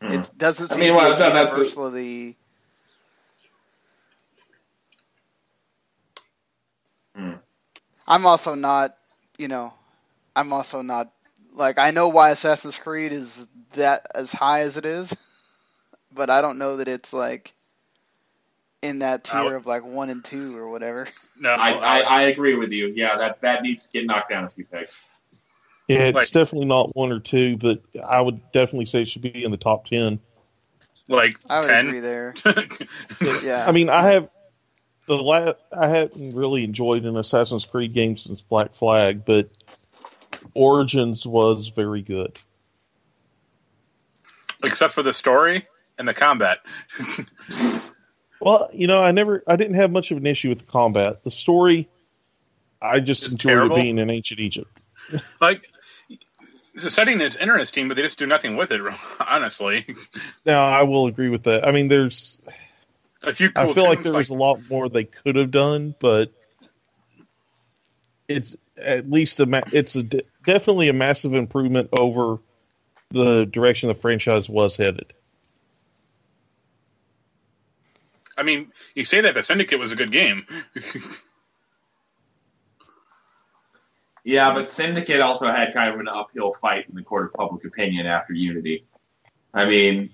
[0.02, 0.08] Hmm.
[0.14, 2.38] It doesn't I seem mean, to be that- as that's a- universally.
[7.16, 7.34] Hmm.
[8.08, 8.98] I'm also not,
[9.38, 9.74] you know,
[10.36, 11.12] I'm also not
[11.54, 15.16] like I know why Assassin's Creed is that as high as it is,
[16.14, 17.54] but I don't know that it's like
[18.82, 21.08] in that tier would- of like one and two or whatever.
[21.40, 22.88] No, I, I, I agree with you.
[22.88, 25.04] Yeah, that that needs to get knocked down a few pegs.
[25.88, 29.22] Yeah, it's Like- definitely not one or two, but I would definitely say it should
[29.24, 30.20] be in the top ten.
[31.10, 31.88] like I would ten.
[31.88, 32.34] agree there.
[33.44, 33.66] Yeah.
[33.68, 34.30] I mean, I have
[35.08, 39.50] the last I hadn't really enjoyed an Assassin's Creed game since Black Flag, but
[40.54, 42.38] Origins was very good.
[44.64, 46.60] Except for the story and the combat.
[48.40, 51.24] Well, you know, I never, I didn't have much of an issue with the combat.
[51.24, 51.88] The story,
[52.82, 53.78] I just It's enjoyed terrible?
[53.78, 54.70] it being in ancient Egypt.
[55.42, 55.70] like
[56.76, 58.82] the setting is interesting, but they just do nothing with it.
[59.22, 59.86] Honestly,
[60.46, 61.66] Now, I will agree with that.
[61.66, 62.42] I mean, there's,
[63.24, 63.52] a few.
[63.56, 66.32] I feel like tunes, there was a lot more they could have done, but
[68.28, 72.40] it's at least a, ma- it's a, de- definitely a massive improvement over
[73.12, 75.14] the direction the franchise was headed.
[78.36, 80.46] I mean, you say that, but Syndicate was a good game.
[84.24, 87.66] Yeah, but Syndicate also had kind of an uphill fight in the court of public
[87.66, 88.86] opinion after Unity.
[89.54, 90.12] I mean,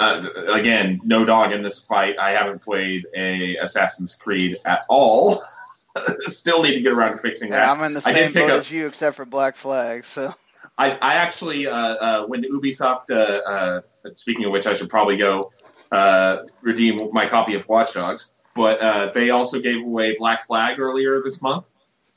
[0.00, 2.18] uh, again, no dog in this fight.
[2.18, 5.42] I haven't played a Assassin's Creed at all.
[6.20, 7.58] Still need to get around to fixing that.
[7.66, 10.04] Yeah, I'm in the same boat up- as you, except for Black Flag.
[10.06, 10.34] So
[10.78, 13.80] I, I actually, uh, uh, when Ubisoft, uh, uh,
[14.14, 15.52] speaking of which, I should probably go
[15.92, 18.32] uh, redeem my copy of Watch Dogs.
[18.54, 21.68] But uh, they also gave away Black Flag earlier this month.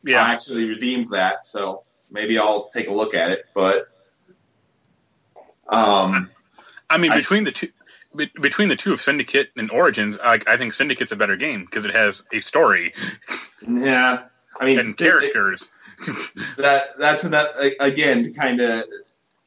[0.06, 3.46] Yeah, I actually redeemed that, so maybe I'll take a look at it.
[3.54, 3.88] But
[5.68, 6.30] um,
[6.90, 7.68] I mean between s- the two.
[8.40, 11.84] Between the two of Syndicate and Origins, I, I think Syndicate's a better game because
[11.84, 12.94] it has a story
[13.68, 14.26] yeah,
[14.62, 15.64] I mean, and it- characters.
[15.64, 15.68] it-
[16.58, 18.84] that that's that again, kind of.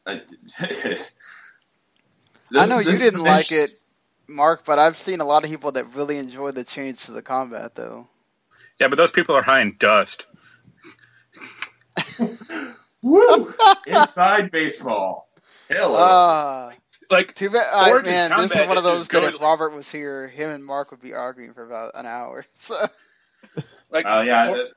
[0.05, 0.16] Uh,
[2.57, 3.70] I know you didn't like it,
[4.28, 7.22] Mark, but I've seen a lot of people that really enjoy the change to the
[7.22, 8.09] combat, though.
[8.80, 10.26] Yeah, but those people are high in dust.
[13.03, 13.55] Woo!
[13.87, 15.28] Inside baseball.
[15.68, 15.97] Hello.
[15.99, 16.72] Ah,
[17.11, 18.30] Like too bad, I, man.
[18.36, 21.14] This is one of those that if Robert was here, him and Mark would be
[21.14, 22.44] arguing for about an hour.
[22.54, 22.74] So
[23.90, 24.68] like Uh, yeah, Or-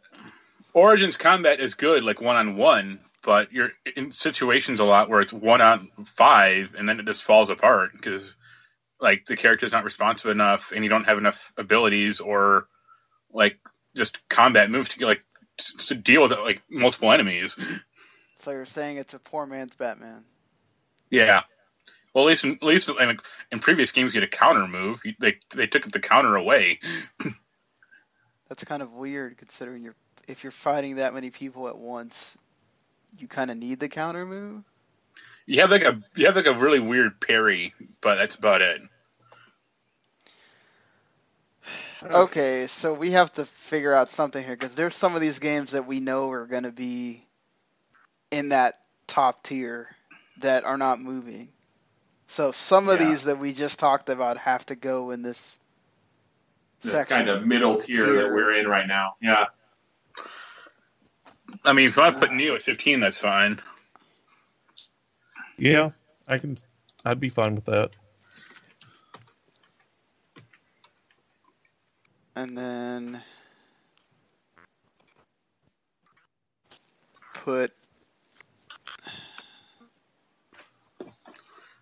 [0.73, 5.21] Origins combat is good, like one on one, but you're in situations a lot where
[5.21, 8.35] it's one on five, and then it just falls apart because
[9.01, 12.67] like the character's not responsive enough, and you don't have enough abilities or
[13.31, 13.57] like
[13.95, 15.23] just combat moves to like
[15.57, 17.55] to deal with like multiple enemies.
[18.39, 20.23] so you're saying it's a poor man's Batman.
[21.09, 21.41] Yeah.
[22.13, 23.19] Well, at least in, at least in,
[23.51, 25.01] in previous games, you get a counter move.
[25.05, 26.79] You- They they took the counter away.
[28.47, 29.95] That's kind of weird considering you're
[30.27, 32.37] if you're fighting that many people at once,
[33.17, 34.63] you kind of need the counter move.
[35.45, 38.81] You have like a you have like a really weird parry, but that's about it.
[42.03, 45.71] Okay, so we have to figure out something here because there's some of these games
[45.71, 47.25] that we know are going to be
[48.31, 49.89] in that top tier
[50.37, 51.49] that are not moving.
[52.29, 53.07] So some of Yeah.
[53.07, 55.57] these that we just talked about have to go in this
[56.81, 57.17] this section.
[57.17, 59.15] kind of middle tier that we're in right now.
[59.19, 59.47] Yeah.
[61.65, 63.59] I mean, if you want to put Nioh at fifteen, that's fine.
[65.57, 65.89] Yeah,
[66.27, 66.57] I can.
[67.03, 67.91] I'd be fine with that.
[72.35, 73.21] and then
[77.33, 77.73] put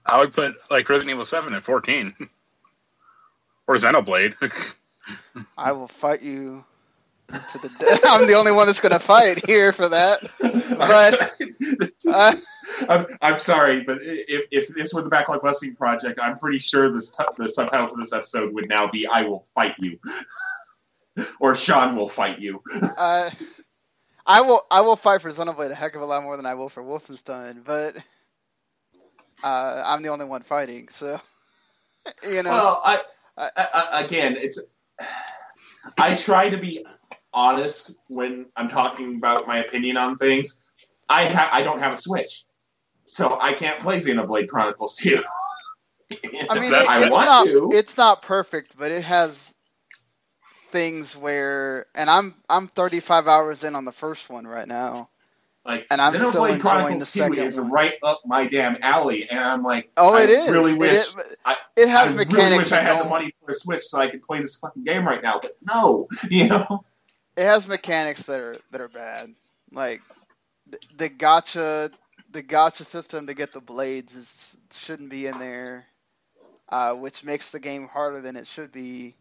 [0.07, 2.13] I would put like Resident Evil Seven at fourteen,
[3.67, 4.35] or Xenoblade.
[5.57, 6.65] I will fight you
[7.29, 7.99] to the death.
[8.05, 10.19] I'm the only one that's going to fight here for that.
[10.77, 12.35] But uh,
[12.89, 16.91] I'm, I'm sorry, but if, if this were the Backlog Busting Project, I'm pretty sure
[16.91, 19.99] this t- the subtitle for this episode would now be "I will fight you,"
[21.39, 22.61] or "Sean will fight you."
[22.97, 23.29] Uh,
[24.25, 26.53] I will I will fight for Xenoblade a heck of a lot more than I
[26.53, 27.95] will for Wolfenstein, but
[29.43, 31.19] uh, I'm the only one fighting, so
[32.29, 32.51] you know.
[32.51, 33.01] Well, I,
[33.37, 34.59] I- I, again, it's
[35.97, 36.85] I try to be
[37.33, 40.63] honest when I'm talking about my opinion on things.
[41.09, 42.45] I ha- I don't have a Switch,
[43.05, 45.21] so I can't play Xenoblade Chronicles 2.
[46.49, 47.69] I mean, it, I it's want not to.
[47.73, 49.53] it's not perfect, but it has
[50.69, 55.09] things where, and I'm I'm 35 hours in on the first one right now.
[55.67, 57.71] Like And I'm still Xenoblade enjoying Chronicles the 2 second is one.
[57.71, 60.49] right up my damn alley, and I'm like, Oh, I it is.
[60.49, 61.15] really It wish is-
[61.45, 63.81] I- it has I mechanics really wish I had the don't- money for a Switch
[63.81, 66.83] so I could play this fucking game right now, but no, you know.
[67.35, 69.29] it has mechanics that are that are bad.
[69.73, 70.01] Like
[70.69, 71.91] the, the gacha
[72.31, 75.85] the gacha system to get the blades is shouldn't be in there,
[76.69, 79.15] uh, which makes the game harder than it should be.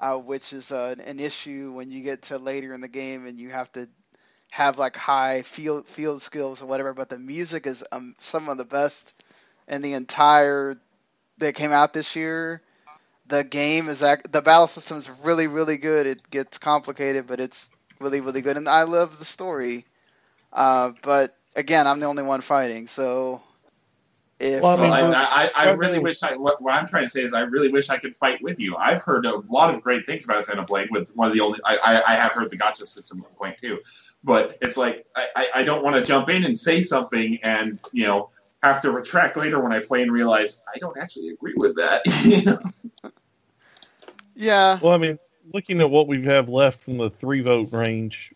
[0.00, 3.38] Uh, which is uh, an issue when you get to later in the game and
[3.38, 3.88] you have to
[4.54, 6.94] have like high field field skills or whatever.
[6.94, 9.12] But the music is um, some of the best
[9.68, 10.76] in the entire
[11.38, 12.62] that came out this year.
[13.28, 16.06] The game is act- the battle system is really really good.
[16.06, 19.86] It gets complicated, but it's really really good, and I love the story.
[20.52, 23.42] Uh, but again, I'm the only one fighting, so
[24.44, 26.36] if Well, I mean, Well, uh, I, I, I I've really wish I.
[26.36, 28.76] What, what I'm trying to say is, I really wish I could fight with you.
[28.76, 30.90] I've heard a lot of great things about Xenoblade.
[30.90, 33.32] With one of the only, I, I, I have heard the gacha system at one
[33.34, 33.80] point too.
[34.22, 37.78] But it's like I, I, I don't want to jump in and say something and
[37.92, 38.30] you know
[38.62, 42.02] have to retract later when I play and realize I don't actually agree with that.
[42.24, 42.58] You know?
[44.34, 45.18] yeah, Well, I mean,
[45.52, 48.32] looking at what we have left from the three vote range,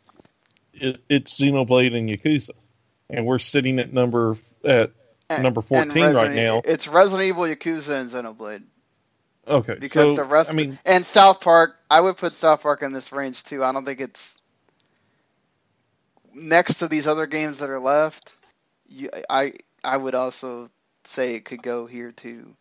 [0.74, 2.50] it, it's Xenoblade and Yakuza,
[3.10, 4.92] and we're sitting at number at
[5.30, 6.62] and- number 14 right now.
[6.64, 8.62] It's Resident Evil, Yakuza, and Xenoblade.
[9.46, 12.82] Okay, Because so, the rest, I mean, and South Park, I would put South Park
[12.82, 13.64] in this range too.
[13.64, 14.38] I don't think it's
[16.34, 18.34] next to these other games that are left,
[18.88, 19.54] you, I
[19.84, 20.68] I would also
[21.04, 22.54] say it could go here too.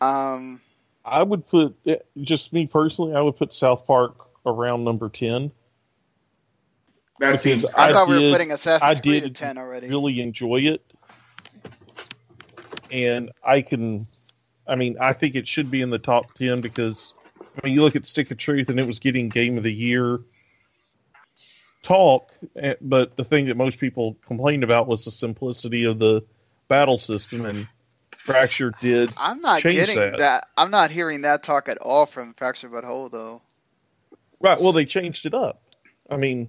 [0.00, 0.60] Um,
[1.04, 3.14] I would put eh, just me personally.
[3.14, 4.14] I would put South Park
[4.46, 5.52] around number ten.
[7.20, 7.66] That seems.
[7.66, 9.88] I, I thought we were did- putting Assassin's I Creed did at ten already.
[9.88, 10.84] Really enjoy it,
[12.90, 14.06] and I can.
[14.66, 17.82] I mean, I think it should be in the top ten because I mean, you
[17.82, 20.20] look at Stick of Truth, and it was getting Game of the Year
[21.82, 26.24] talk, eh, but the thing that most people complained about was the simplicity of the
[26.68, 27.68] battle system, and
[28.16, 30.18] Fracture did I'm not change getting that.
[30.18, 30.48] that.
[30.56, 33.42] I'm not hearing that talk at all from Fracture But Whole though.
[34.40, 34.58] Right.
[34.58, 35.62] Well, they changed it up.
[36.08, 36.48] I mean,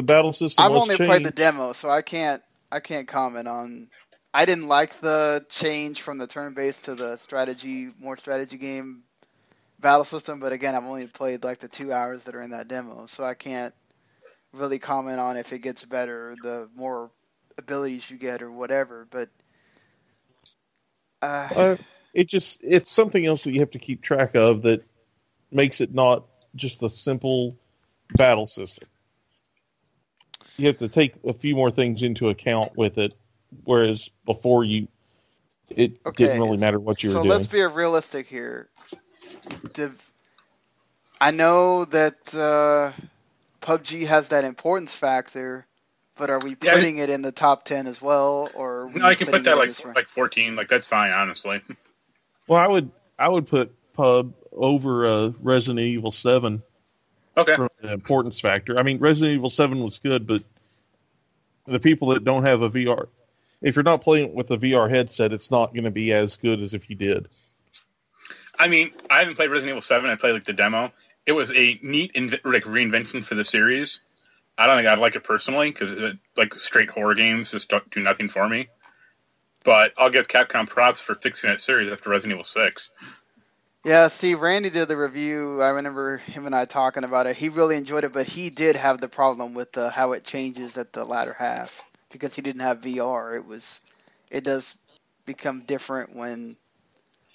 [0.00, 0.64] the battle system.
[0.64, 1.04] I've only changed.
[1.04, 2.42] played the demo, so I can't
[2.72, 3.88] I can't comment on.
[4.32, 9.02] I didn't like the change from the turn-based to the strategy, more strategy game
[9.78, 10.40] battle system.
[10.40, 13.24] But again, I've only played like the two hours that are in that demo, so
[13.24, 13.74] I can't
[14.54, 17.10] really comment on if it gets better, the more
[17.58, 19.06] abilities you get, or whatever.
[19.10, 19.28] But
[21.20, 21.76] uh, Uh,
[22.14, 24.82] it just it's something else that you have to keep track of that
[25.52, 26.24] makes it not
[26.56, 27.58] just the simple
[28.16, 28.89] battle system.
[30.56, 33.14] You have to take a few more things into account with it,
[33.64, 34.88] whereas before you,
[35.70, 37.24] it Okay, didn't really matter what you so were doing.
[37.24, 38.70] So let's be realistic here.
[39.74, 40.12] Div-
[41.20, 42.92] I know that uh,
[43.62, 45.66] PUBG has that importance factor,
[46.16, 49.00] but are we Yeah, putting it in the top ten as well, or are we
[49.00, 49.96] No, I can put that it like rank?
[49.96, 50.56] like 14.
[50.56, 51.62] Like that's fine, honestly.
[52.48, 56.62] Well, I would I would put Pub over uh, Resident Evil Seven
[57.36, 57.56] Okay.
[57.56, 58.78] from an importance factor.
[58.78, 60.42] I mean, Resident Evil Seven was good, but
[61.66, 63.08] the people that don't have a VR,
[63.62, 66.60] if you're not playing with a VR headset, it's not going to be as good
[66.60, 67.28] as if you did.
[68.58, 70.10] I mean, I haven't played Resident Evil 7.
[70.10, 70.92] I played like the demo.
[71.26, 74.00] It was a neat inv- like reinvention for the series.
[74.58, 77.90] I don't think I'd like it personally because uh, like straight horror games just don't
[77.90, 78.68] do nothing for me.
[79.64, 82.90] But I'll give Capcom props for fixing that series after Resident Evil 6.
[83.84, 85.62] Yeah, see, Randy did the review.
[85.62, 87.36] I remember him and I talking about it.
[87.36, 90.76] He really enjoyed it, but he did have the problem with the, how it changes
[90.76, 93.36] at the latter half because he didn't have VR.
[93.36, 93.80] It was,
[94.30, 94.76] it does
[95.24, 96.56] become different when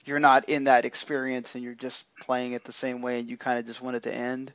[0.06, 3.38] you're not in that experience and you're just playing it the same way, and you
[3.38, 4.54] kind of just want it to end.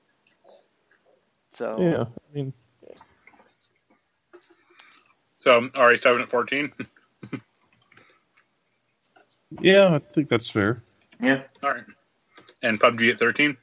[1.53, 2.53] So Yeah, I mean,
[5.41, 6.73] So um, RE7 at 14.
[9.61, 10.83] yeah, I think that's fair.
[11.23, 11.43] Yeah.
[11.63, 11.85] All right.
[12.63, 13.57] And PUBG at 13.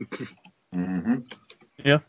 [0.73, 1.15] hmm
[1.83, 1.99] Yeah.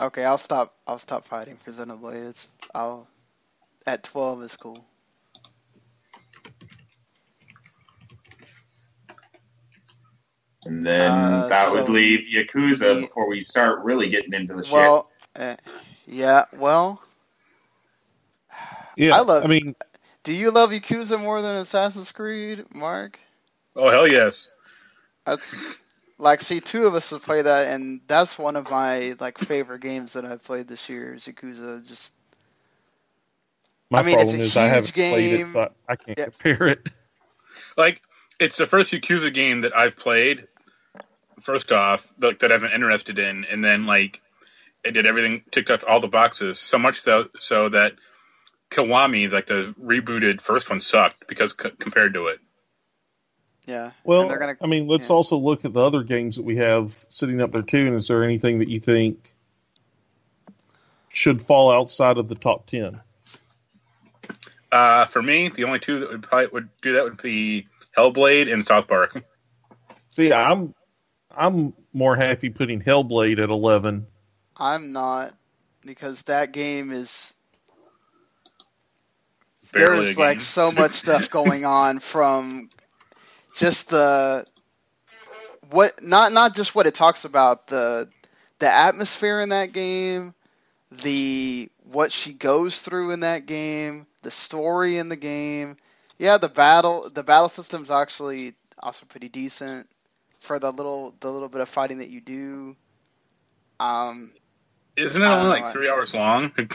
[0.00, 0.74] okay, I'll stop.
[0.86, 2.28] I'll stop fighting for Xenoblade.
[2.30, 3.08] It's I'll
[3.86, 4.84] at twelve is cool.
[10.66, 14.64] And then Uh, that would leave Yakuza the- before we start really getting into the
[14.64, 14.72] shit.
[14.72, 15.56] Well, uh,
[16.06, 16.46] yeah.
[16.54, 17.02] Well,
[18.96, 19.74] Yeah, I love- I mean,
[20.22, 23.18] do you love Yakuza more than Assassin's Creed, Mark?
[23.76, 24.48] Oh hell yes.
[25.26, 25.58] That's
[26.18, 29.80] like see two of us have played that and that's one of my like favorite
[29.80, 32.12] games that I've played this year is Yakuza just
[33.90, 35.96] my I mean, it's problem a is I haven't huge played it, so I, I
[35.96, 36.24] can't Yeah.
[36.24, 36.88] compare it.
[37.76, 38.02] Like
[38.40, 40.46] it's the first Yakuza game that I've played.
[41.42, 44.22] First off, like that I've been interested in, and then like
[44.84, 46.58] it did everything, ticked off all the boxes.
[46.60, 47.94] So much so, so that
[48.70, 52.40] Kiwami, like the rebooted first one, sucked because c- compared to it.
[53.66, 53.92] Yeah.
[54.04, 55.16] Well, they're gonna I mean, let's yeah.
[55.16, 57.86] also look at the other games that we have sitting up there too.
[57.86, 59.34] And is there anything that you think
[61.08, 63.00] should fall outside of the top ten?
[64.70, 68.52] Uh, for me, the only two that would probably would do that would be Hellblade
[68.52, 69.22] and South Park.
[70.10, 70.74] See, I'm
[71.30, 74.06] I'm more happy putting Hellblade at eleven.
[74.56, 75.32] I'm not
[75.84, 77.32] because that game is
[79.72, 80.24] Barely a there's game.
[80.24, 82.70] like so much stuff going on from
[83.54, 84.44] just the
[85.70, 88.08] what not not just what it talks about the
[88.58, 90.34] the atmosphere in that game
[90.90, 95.76] the what she goes through in that game the story in the game.
[96.18, 99.86] Yeah the battle the battle system's actually also pretty decent
[100.40, 102.76] for the little the little bit of fighting that you do.
[103.80, 104.32] Um
[104.96, 106.52] Isn't it only like three hours long?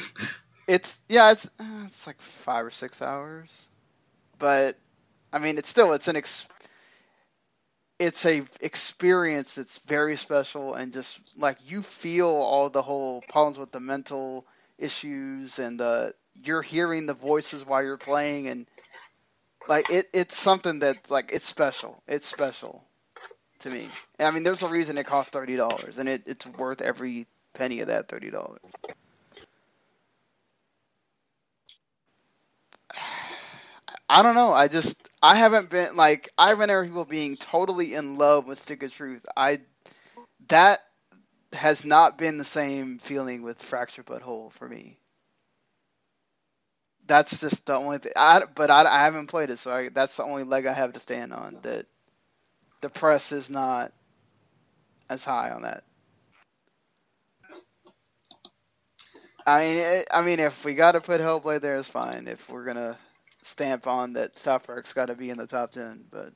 [0.68, 3.50] It's yeah, it's uh, it's like five or six hours,
[4.38, 4.76] but
[5.34, 6.48] I mean, it's still it's an ex,
[8.00, 13.60] it's a experience that's very special and just like you feel all the whole problems
[13.60, 14.46] with the mental
[14.78, 18.66] issues and the you're hearing the voices while you're playing and
[19.68, 22.02] like it it's something that like it's special.
[22.08, 22.84] It's special
[23.60, 23.88] to me.
[24.20, 27.88] I mean there's a reason it costs $30 and it, it's worth every penny of
[27.88, 28.58] that $30
[34.10, 34.54] I don't know.
[34.54, 38.84] I just I haven't been like I remember people being totally in love with Stick
[38.84, 39.26] of Truth.
[39.38, 39.60] I
[40.50, 40.80] that
[41.54, 45.00] has not been the same feeling with Fractured But Whole for me.
[47.08, 48.12] That's just the only thing.
[48.16, 50.94] I, but I, I haven't played it, so I, that's the only leg I have
[50.94, 51.58] to stand on.
[51.64, 51.86] That
[52.82, 53.92] the press is not
[55.10, 55.84] as high on that.
[59.46, 62.28] I mean, it, I mean, if we got to put Hellblade there, it's fine.
[62.28, 62.98] If we're gonna
[63.50, 66.34] stamp on that South Park's got to be in the top ten, but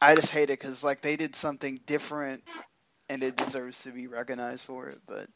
[0.00, 2.42] I just hate it because like they did something different,
[3.08, 4.98] and it deserves to be recognized for it.
[5.06, 5.28] But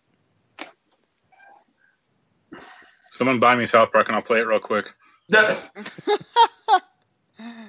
[3.11, 4.93] Someone buy me South Park and I'll play it real quick.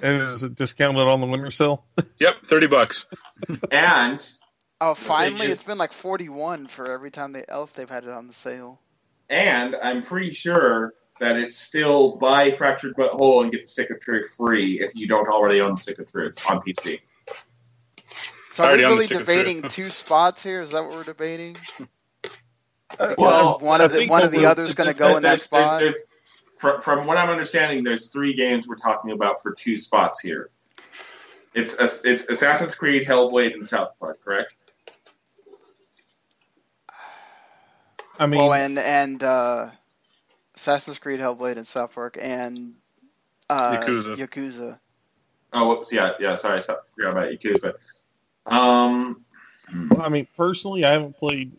[0.02, 1.84] And is it discounted on the winter sale?
[2.18, 3.06] Yep, thirty bucks.
[3.70, 4.34] and
[4.80, 8.26] oh, finally, it's been like forty-one for every time they else they've had it on
[8.26, 8.80] the sale.
[9.32, 13.90] And I'm pretty sure that it's still buy Fractured But Whole and get the Stick
[13.90, 17.00] of Truth free if you don't already own the Stick of Truth on PC.
[18.50, 20.60] So are we on the really debating two spots here?
[20.60, 21.56] Is that what we're debating?
[22.98, 25.38] Uh, well, one of the one of the we're- others going to go in that
[25.38, 25.80] There's- there's- spot.
[25.80, 26.00] there's-
[26.58, 30.50] from, from what I'm understanding, there's three games we're talking about for two spots here.
[31.54, 31.74] It's
[32.04, 34.54] it's Assassin's Creed, Hellblade, and South Park, correct?
[38.22, 39.70] I mean, well, and and uh,
[40.54, 42.74] Assassin's Creed, Hellblade, and South Park, and
[43.50, 44.16] uh, Yakuza.
[44.16, 44.78] Yakuza.
[45.52, 46.34] Oh, whoops, yeah, yeah.
[46.34, 47.74] Sorry, I forgot about Yakuza.
[48.46, 49.24] Um,
[49.98, 51.52] I mean, personally, I haven't played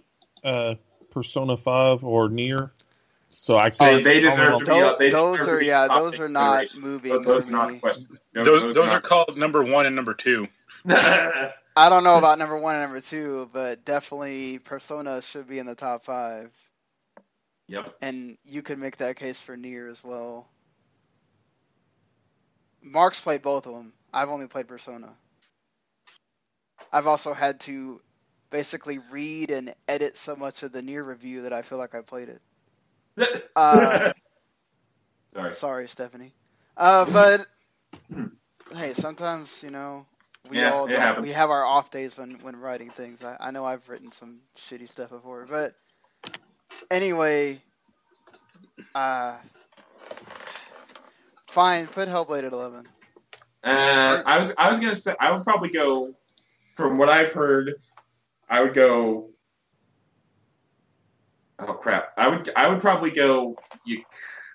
[0.44, 0.76] uh,
[1.12, 2.72] Persona Five or Nier,
[3.32, 4.04] so I they, can't.
[4.06, 4.98] they deserve to be Those, up.
[4.98, 6.82] They those are yeah, those are not generation.
[6.82, 8.18] moving Those, those for not questions.
[8.34, 10.48] No, Those those are not- called number one and number two.
[11.76, 15.66] I don't know about number one and number two, but definitely Persona should be in
[15.66, 16.52] the top five,
[17.68, 17.96] yep.
[18.02, 20.48] and you could make that case for Nier as well.
[22.82, 23.94] Mark's played both of them.
[24.14, 25.14] I've only played Persona.
[26.92, 28.02] I've also had to
[28.52, 32.02] basically read and edit so much of the Nier review that I feel like I
[32.02, 32.42] played it.
[33.56, 34.14] Uh,
[35.34, 35.54] Sorry.
[35.54, 36.34] Sorry, Stephanie.
[36.78, 37.48] Uh, but
[38.76, 40.06] hey, sometimes you know
[40.50, 41.28] we Yeah, all happens.
[41.28, 43.24] we have our off days when when writing things.
[43.24, 45.74] I, I know I've written some shitty stuff before, but
[46.92, 47.62] anyway,
[48.94, 49.38] uh,
[51.48, 51.88] fine.
[51.88, 52.88] Put Hellblade at eleven.
[53.64, 56.14] Uh, I was I was gonna say I would probably go
[56.76, 57.76] from what I've heard.
[58.50, 59.30] I would go.
[61.60, 62.12] Oh crap!
[62.18, 63.56] I would I would probably go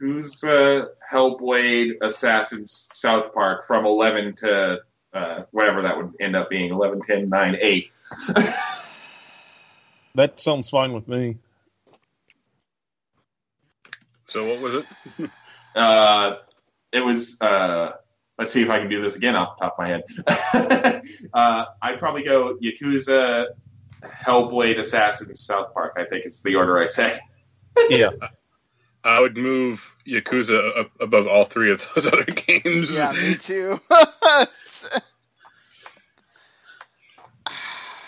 [0.02, 4.80] Yakuza, Hellblade, Assassins, South Park from eleven to
[5.18, 7.92] uh, whatever that would end up being 11, 10, 9, 8.
[10.18, 11.36] That sounds fine with me.
[14.26, 15.30] So what was it?
[15.74, 16.38] Uh,
[16.90, 17.40] it was.
[17.40, 17.92] Uh,
[18.36, 21.02] let's see if I can do this again off the top of my head.
[21.32, 23.48] uh, I'd probably go Yakuza,
[24.02, 25.98] Hellblade, Assassins, South Park.
[25.98, 27.16] I think it's the order I say.
[27.90, 28.10] Yeah,
[29.04, 32.92] I would move Yakuza up above all three of those other games.
[32.92, 33.78] Yeah, me too.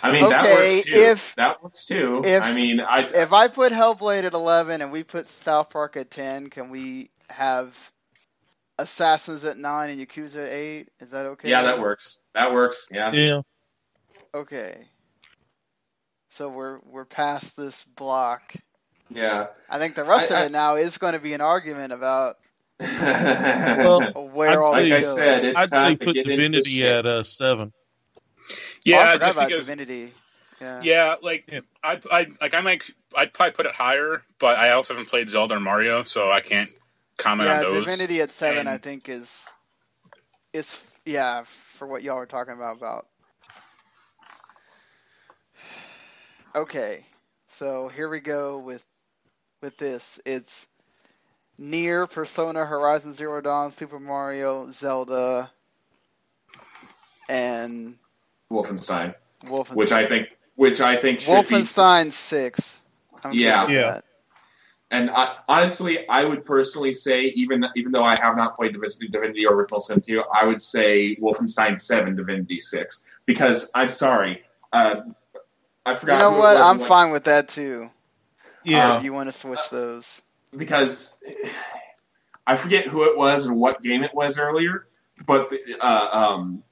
[0.02, 0.92] I mean, that works too.
[0.92, 2.22] if- that works too.
[2.24, 5.96] if- I mean, I if I put Hellblade at eleven and we put South Park
[5.96, 7.76] at ten, can we have
[8.78, 10.88] Assassins at nine and Yakuza at eight?
[11.00, 11.50] Is that okay?
[11.50, 12.20] yeah, that works.
[12.34, 12.88] That works.
[12.90, 13.12] Yeah.
[13.12, 13.42] yeah.
[14.34, 14.88] Okay.
[16.30, 18.54] So we're we're past this block.
[19.10, 19.48] Yeah.
[19.68, 21.92] I think the rest I- I- of it now is going to be an argument
[21.92, 22.36] about
[23.78, 26.70] Well, where I'd all like I said, it's I'd time say to put get Divinity
[26.70, 26.90] shit.
[26.96, 27.72] at uh, seven.
[28.84, 29.66] yeah, oh, I forgot about because.
[29.66, 30.12] Divinity.
[30.60, 30.80] Yeah.
[30.82, 31.60] Yeah, like Yeah.
[31.82, 35.30] I'd, I'd like I might I'd probably put it higher, but I also haven't played
[35.30, 36.70] Zelda or Mario, so I can't
[37.18, 37.84] comment Yeah, on those.
[37.84, 39.46] Divinity at seven, And- I think is
[40.52, 43.06] is yeah for what y'all were talking about about.
[46.54, 47.04] Okay,
[47.46, 48.84] so here we go with
[49.62, 50.20] with this.
[50.26, 50.66] It's
[51.60, 55.50] Nier Persona, Horizon Zero Dawn, Super Mario, Zelda,
[57.28, 57.98] and
[58.50, 59.74] Wolfenstein, Wolfenstein.
[59.76, 62.80] which I think, which I think should be Wolfenstein Six.
[63.22, 63.68] I'm Yeah.
[63.68, 64.00] Yeah.
[64.90, 69.08] And I, honestly, I would personally say, even even though I have not played Divinity,
[69.08, 73.20] Divinity Original Sin 2, I would say Wolfenstein 7, Divinity 6.
[73.26, 74.42] Because, I'm sorry,
[74.72, 74.96] uh,
[75.86, 76.56] I You know what?
[76.56, 77.90] I'm and fine with that too.
[78.64, 80.22] Yeah, If you want to switch those.
[80.56, 81.16] Because
[82.46, 84.86] I forget who it was and what game it was earlier,
[85.26, 86.62] but uh, um,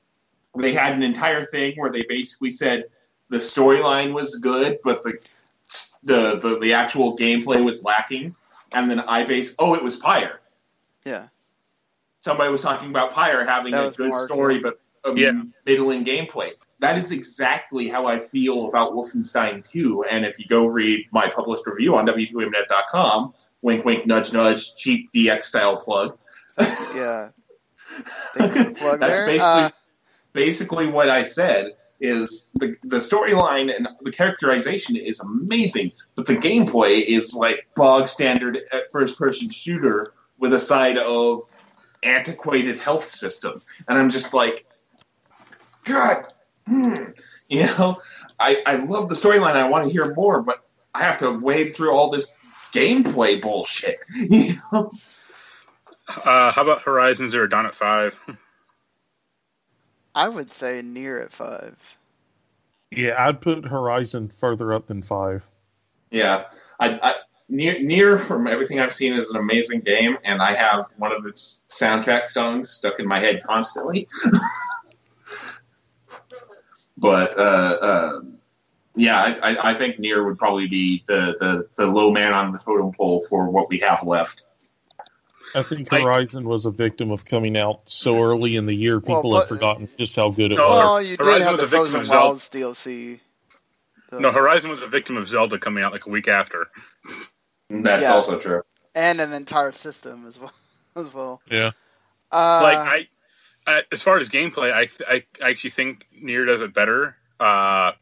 [0.56, 2.84] they had an entire thing where they basically said
[3.28, 5.18] the storyline was good, but the
[6.02, 8.34] the the, the actual gameplay was lacking.
[8.72, 10.40] And then I base oh, it was Pyre.
[11.04, 11.28] Yeah.
[12.20, 14.60] Somebody was talking about Pyre having That a good Mark, story, yeah.
[14.62, 15.42] but um, Yeah.
[15.64, 16.52] middling gameplay.
[16.80, 20.04] That is exactly how I feel about Wolfenstein 2.
[20.10, 25.10] And if you go read my published review on W2Mnet.com, wink, wink, nudge, nudge, cheap
[25.12, 26.16] DX style plug.
[26.94, 27.30] Yeah.
[28.36, 29.26] Thanks for the plug That's there.
[29.26, 29.70] basically Uh,
[30.32, 36.36] basically what I said is the the storyline and the characterization is amazing, but the
[36.36, 38.60] gameplay is like bog standard
[38.92, 41.42] first person shooter with a side of
[42.04, 44.64] antiquated health system, and I'm just like,
[45.84, 46.32] God,
[46.68, 47.04] hmm.
[47.48, 48.00] you know,
[48.38, 49.56] I I love the storyline.
[49.56, 50.64] I want to hear more, but
[50.94, 52.38] I have to wade through all this
[52.72, 53.96] gameplay bullshit.
[54.14, 54.92] You know?
[56.08, 58.18] Uh, how about Horizon Zero Dawn at five?
[60.14, 61.96] I would say Nier at five.
[62.90, 65.46] Yeah, I'd put Horizon further up than five.
[66.10, 66.44] Yeah,
[66.80, 67.14] I, I
[67.50, 71.26] Nier Nier from everything I've seen is an amazing game, and I have one of
[71.26, 74.08] its soundtrack songs stuck in my head constantly.
[77.00, 77.40] but uh,
[77.80, 78.20] uh,
[78.96, 82.52] yeah, I, I, I think Nier would probably be the, the the low man on
[82.52, 84.44] the totem pole for what we have left.
[85.54, 88.98] I think I- Horizon was a victim of coming out so early in the year.
[88.98, 90.78] Well, People but- have forgotten just how good it No, was.
[90.78, 92.26] Well, you did Horizon have was the a victim Frozen of Zelda.
[92.26, 93.20] Wilds DLC.
[94.10, 94.18] though.
[94.18, 96.68] No, Horizon was a victim of Zelda coming out like a week after.
[97.70, 98.12] That's Yeah.
[98.12, 98.62] also true.
[98.94, 100.52] and an entire system as well.
[100.96, 101.40] As well.
[101.48, 101.70] Yeah.
[102.32, 103.08] Uh, like I, I,
[103.92, 107.16] as far as gameplay, I, I, I actually think Nier does it better.
[107.38, 107.92] Uh,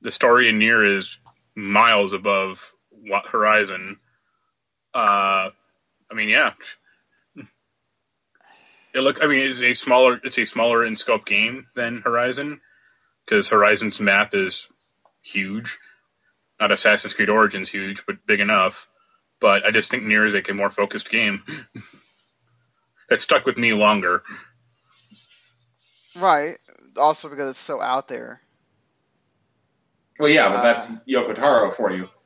[0.00, 1.18] the story in Nier is
[1.54, 3.98] miles above what Horizon.
[4.94, 5.50] Uh,
[6.10, 6.52] I mean, yeah.
[8.94, 9.22] It look.
[9.22, 10.20] I mean, it's a smaller.
[10.24, 12.60] It's a smaller in scope game than Horizon
[13.24, 14.66] because Horizon's map is
[15.20, 15.78] huge.
[16.58, 18.88] Not Assassin's Creed Origins huge, but big enough.
[19.40, 21.42] But I just think Nier is like a more focused game
[23.08, 24.22] that stuck with me longer.
[26.18, 26.58] Right.
[26.96, 28.40] Also because it's so out there.
[30.18, 32.08] Well, yeah, but Uh, that's Yoko Taro for you.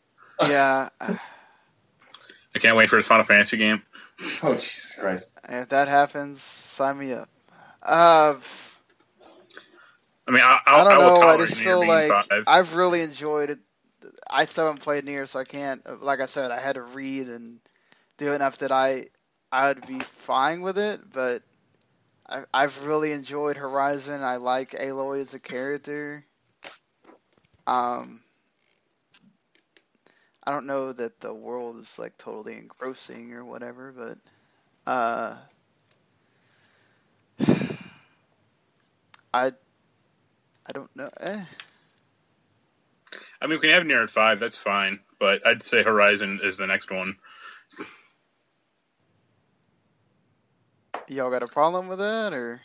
[0.48, 0.88] Yeah.
[1.00, 3.82] I can't wait for his Final Fantasy game.
[4.42, 5.32] Oh Jesus Christ!
[5.48, 7.28] if that happens, sign me up.
[7.82, 8.34] Uh,
[10.26, 11.28] I mean, I, I I'll, don't I will know.
[11.28, 12.44] I just feel like five.
[12.46, 13.58] I've really enjoyed it.
[14.28, 16.02] I still haven't played Nier, so I can't.
[16.02, 17.60] Like I said, I had to read and
[18.16, 19.06] do enough that I
[19.50, 21.00] I'd be fine with it.
[21.12, 21.42] But
[22.28, 24.22] I, I've really enjoyed Horizon.
[24.22, 26.24] I like Aloy as a character.
[27.66, 28.22] Um,
[30.44, 34.18] I don't know that the world is like totally engrossing or whatever, but
[34.90, 35.36] uh,
[39.34, 39.52] I
[40.66, 41.10] I don't know.
[41.20, 41.44] Eh.
[43.40, 44.40] I mean, we can have Nier at five.
[44.40, 47.16] That's fine, but I'd say Horizon is the next one.
[51.08, 52.62] Y'all got a problem with that, or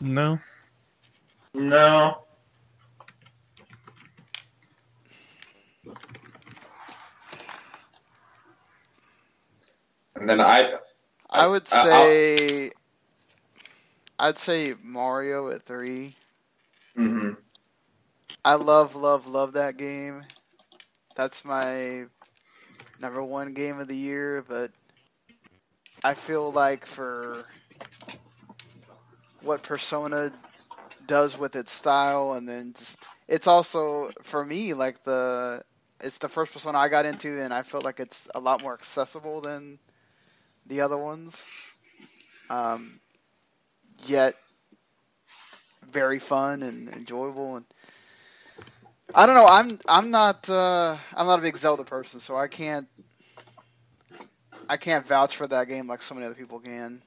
[0.00, 0.38] No.
[1.54, 2.26] No.
[10.16, 10.74] And then I,
[11.30, 12.72] I would I- I'll- say
[14.18, 16.16] I'd say Mario at three.
[16.96, 17.36] mhm.
[18.44, 20.22] I love, love, love that game.
[21.16, 22.06] That's my
[23.00, 24.72] number one game of the year, but
[26.02, 27.44] I feel like for
[29.42, 30.32] what Persona
[31.06, 35.62] does with its style, and then just it's also for me like the
[36.00, 38.74] it's the first Persona I got into, and I felt like it's a lot more
[38.74, 39.78] accessible than
[40.66, 41.44] the other ones.
[42.48, 43.00] Um,
[44.06, 44.34] yet
[45.90, 47.66] very fun and enjoyable and
[49.14, 49.46] I don't know.
[49.46, 52.86] I'm I'm not uh, I'm not a big Zelda person, so I can't
[54.70, 57.02] I can't vouch for that game like so many other people can.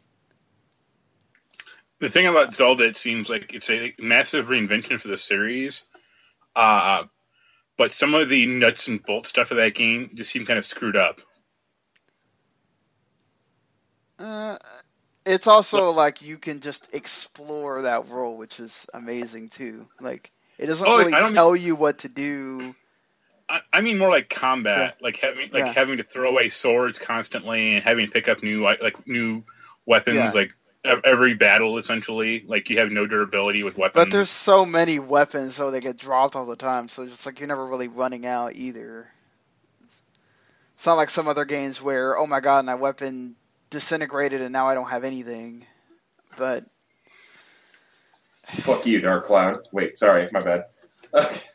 [1.99, 5.83] The thing about Zelda, it seems like it's a massive reinvention for the series.
[6.55, 7.05] Uh,
[7.77, 10.65] but some of the nuts and bolts stuff of that game just seem kind of
[10.65, 11.21] screwed up.
[14.19, 14.57] Uh,
[15.25, 19.87] it's also like you can just explore that world, which is amazing too.
[19.99, 22.75] Like it doesn't Oh, really tell you what to do.
[23.53, 25.73] I, I mean more like combat, like having like Yeah.
[25.73, 29.43] having to throw away swords constantly and having to pick up new like like new
[29.85, 30.31] weapons Yeah.
[30.31, 32.43] like every battle essentially.
[32.47, 34.05] Like you have no durability with weapons.
[34.05, 36.89] But there's so many weapons, so they get dropped all the time.
[36.89, 39.07] So it's like you're never really running out either.
[40.73, 43.35] It's not like some other games where, oh my god, my weapon
[43.69, 45.67] disintegrated and now I don't have anything.
[46.37, 46.63] but
[48.47, 49.59] Fuck you, Dark Cloud.
[49.71, 50.65] Wait, sorry, my bad.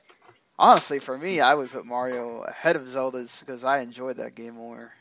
[0.59, 4.55] honestly, for me, I would put Mario ahead of Zelda's because I enjoyed that game
[4.55, 4.93] more.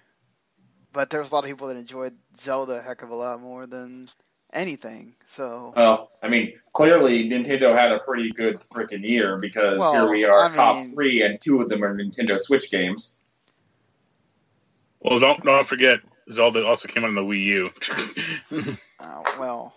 [0.94, 3.68] But there's a lot of people that enjoyed Zelda a heck of a lot more
[3.68, 4.10] than
[4.54, 5.16] anything.
[5.28, 10.10] So well, I mean, clearly Nintendo had a pretty good freaking year because Well, here
[10.10, 13.12] we are, I top mean- three, and two of them are Nintendo Switch games.
[15.00, 16.00] Well, don't don't forget,
[16.32, 17.70] Zelda also came out on the Wii U.
[19.00, 19.76] Uh, well,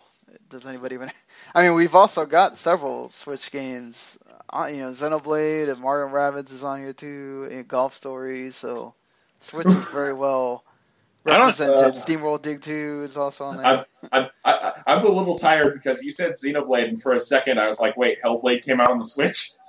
[0.48, 1.10] does anybody even?
[1.54, 4.16] I mean, we've also got several Switch games.
[4.52, 8.50] Uh, you know, Xenoblade and Mario and Rabbids is on here too, and Golf Story.
[8.50, 8.94] So
[9.40, 10.64] Switch is very well
[11.24, 11.78] represented.
[11.78, 13.66] uh, SteamWorld Dig 2 is also on there.
[13.66, 17.60] I'm, I'm, I, I'm a little tired because you said Xenoblade, and for a second
[17.60, 19.52] I was like, wait, Hellblade came out on the Switch?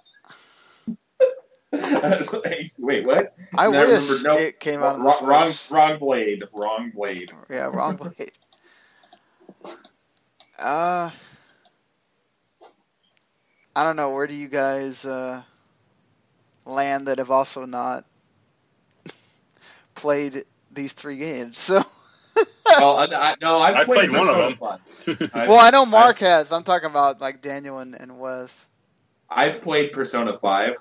[1.73, 3.34] Like, wait, what?
[3.57, 6.43] I and I wish remembered, nope, it came out on the wrong, wrong, wrong blade,
[6.51, 7.32] wrong blade.
[7.49, 8.32] Yeah, wrong blade.
[10.59, 11.11] Uh,
[13.76, 14.11] I don't know.
[14.11, 15.41] Where do you guys uh,
[16.65, 18.05] land that have also not
[19.95, 21.59] played these three games?
[21.59, 21.84] So,
[22.80, 25.19] well, I, I, no, I've I played, played one of Persona them.
[25.19, 25.32] 5.
[25.34, 26.51] I've, well, I know Mark has.
[26.51, 28.65] I'm talking about like Daniel and, and Wes.
[29.30, 30.76] I've played Persona 5.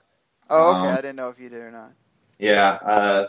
[0.50, 0.88] Oh, okay.
[0.88, 1.92] Um, I didn't know if you did or not.
[2.38, 2.70] Yeah.
[2.72, 3.28] Uh,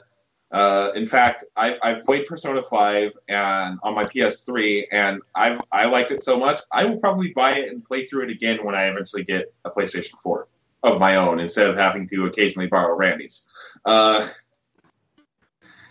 [0.52, 5.86] uh, in fact, I, I've played Persona 5 and on my PS3, and I've I
[5.86, 6.60] liked it so much.
[6.72, 9.72] I will probably buy it and play through it again when I eventually get a
[9.72, 10.47] PlayStation 4
[10.84, 13.47] of my own, instead of having to occasionally borrow Randy's.
[13.86, 14.28] Uh,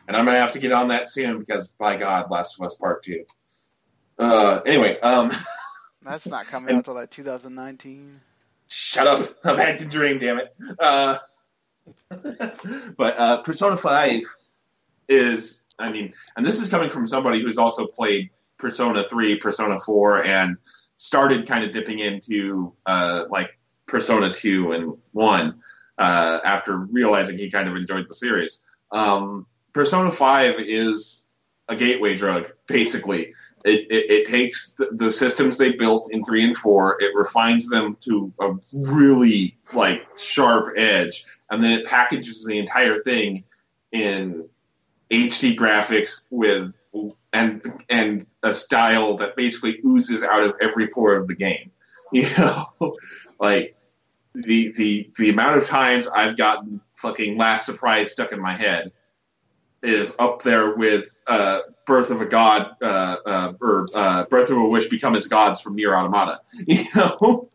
[0.06, 2.74] and I'm gonna have to get on that soon because, by God, Last of Us
[2.74, 3.24] Part Two.
[4.18, 5.30] Uh, anyway, um,
[6.02, 8.20] That's not coming out till like 2019.
[8.68, 9.36] Shut up!
[9.44, 10.54] I've had to dream, damn it.
[10.78, 11.18] Uh,
[12.96, 14.22] but uh, Persona Five
[15.10, 19.78] is, I mean, and this is coming from somebody who's also played Persona Three, Persona
[19.78, 20.56] Four, and
[20.96, 25.60] started kind of dipping into uh, like Persona Two and One
[25.98, 28.62] uh, after realizing he kind of enjoyed the series.
[28.92, 31.26] Um, Persona Five is
[31.68, 33.32] a gateway drug, basically.
[33.64, 37.68] It, it, it takes the, the systems they built in three and four, it refines
[37.68, 43.44] them to a really like sharp edge, and then it packages the entire thing
[43.92, 44.48] in
[45.10, 46.80] HD graphics with
[47.32, 51.70] and and a style that basically oozes out of every pore of the game.
[52.12, 52.96] You know,
[53.38, 53.76] like
[54.34, 58.90] the the the amount of times I've gotten fucking Last Surprise stuck in my head
[59.80, 64.56] is up there with uh, Birth of a God uh, uh, or uh, Birth of
[64.56, 66.40] a Wish Become as Gods from Nier Automata.
[66.66, 67.48] You know,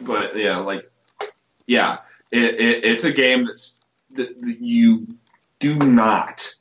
[0.00, 0.88] but yeah, like
[1.66, 1.98] yeah,
[2.30, 3.80] it, it, it's a game that's
[4.12, 5.06] that, that you
[5.58, 6.52] do not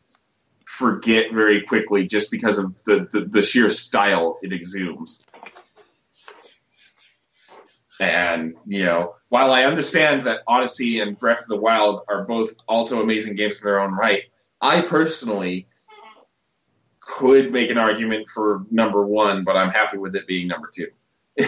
[0.66, 5.24] forget very quickly just because of the, the, the sheer style it exudes.
[8.00, 12.52] And, you know, while I understand that Odyssey and Breath of the Wild are both
[12.68, 14.24] also amazing games in their own right,
[14.62, 15.68] I personally
[17.00, 20.90] could make an argument for number one, but I'm happy with it being number two.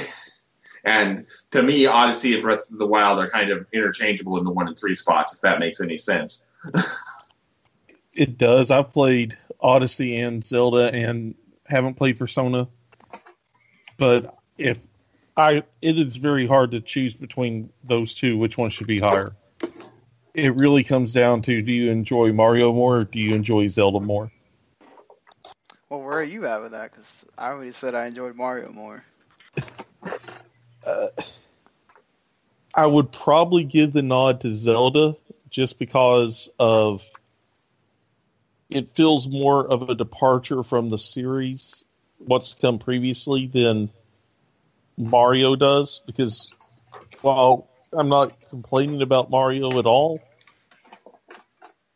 [0.84, 4.52] and to me, Odyssey and Breath of the Wild are kind of interchangeable in the
[4.52, 6.48] one and three spots, if that makes any sense.
[8.14, 8.72] It does.
[8.72, 11.36] I've played Odyssey and Zelda and
[11.66, 12.68] haven't played Persona.
[13.98, 14.78] But if
[15.38, 19.36] I it is very hard to choose between those two which one should be higher.
[20.34, 24.00] It really comes down to do you enjoy Mario more or do you enjoy Zelda
[24.00, 24.32] more?
[25.90, 26.92] Well, where are you at with that?
[26.92, 29.04] Because I already said I enjoyed Mario more.
[30.86, 31.08] Uh,
[32.74, 35.16] I would probably give the nod to Zelda
[35.50, 37.10] just because of
[38.70, 41.86] it feels more of a departure from the series,
[42.20, 43.90] what's come previously, than
[44.98, 46.02] Mario does.
[46.06, 46.52] Because
[47.22, 50.22] while I'm not complaining about Mario at all,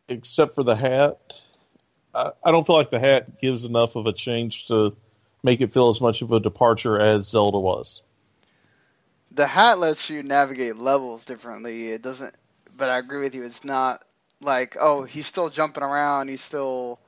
[0.08, 1.18] except for the hat,
[2.14, 4.96] I, I don't feel like the hat gives enough of a change to
[5.44, 8.02] make it feel as much of a departure as Zelda was.
[9.32, 11.90] The hat lets you navigate levels differently.
[11.90, 12.36] It doesn't,
[12.76, 13.44] but I agree with you.
[13.44, 14.04] It's not
[14.44, 16.30] like, oh, he's still jumping around.
[16.30, 17.00] He's still,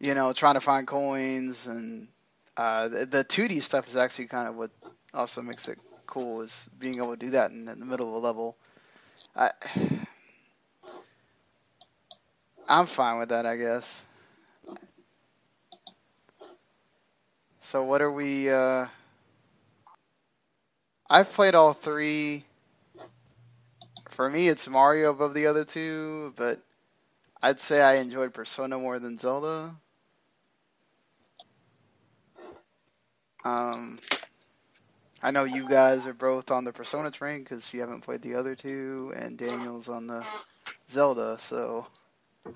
[0.00, 1.66] you know, trying to find coins.
[1.66, 2.08] And
[2.56, 4.70] uh, the, the 2D stuff is actually kind of what
[5.14, 8.14] also makes it cool is being able to do that in, in the middle of
[8.14, 8.56] a level.
[9.36, 9.50] I,
[12.68, 14.02] I'm fine with that, I guess.
[17.60, 18.50] So what are we?
[18.50, 18.86] Uh,
[21.08, 22.44] I've played all three.
[24.14, 26.60] For me, it's Mario above the other two, but
[27.42, 29.74] I'd say I enjoyed Persona more than Zelda.
[33.44, 33.98] Um,
[35.20, 38.36] I know you guys are both on the Persona train because you haven't played the
[38.36, 40.24] other two, and Daniel's on the
[40.88, 41.84] Zelda, so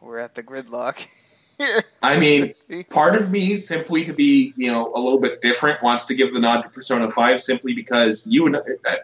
[0.00, 1.06] we're at the gridlock.
[2.02, 2.54] I mean,
[2.90, 6.32] part of me simply to be you know a little bit different wants to give
[6.32, 8.96] the nod to Persona Five simply because you and uh,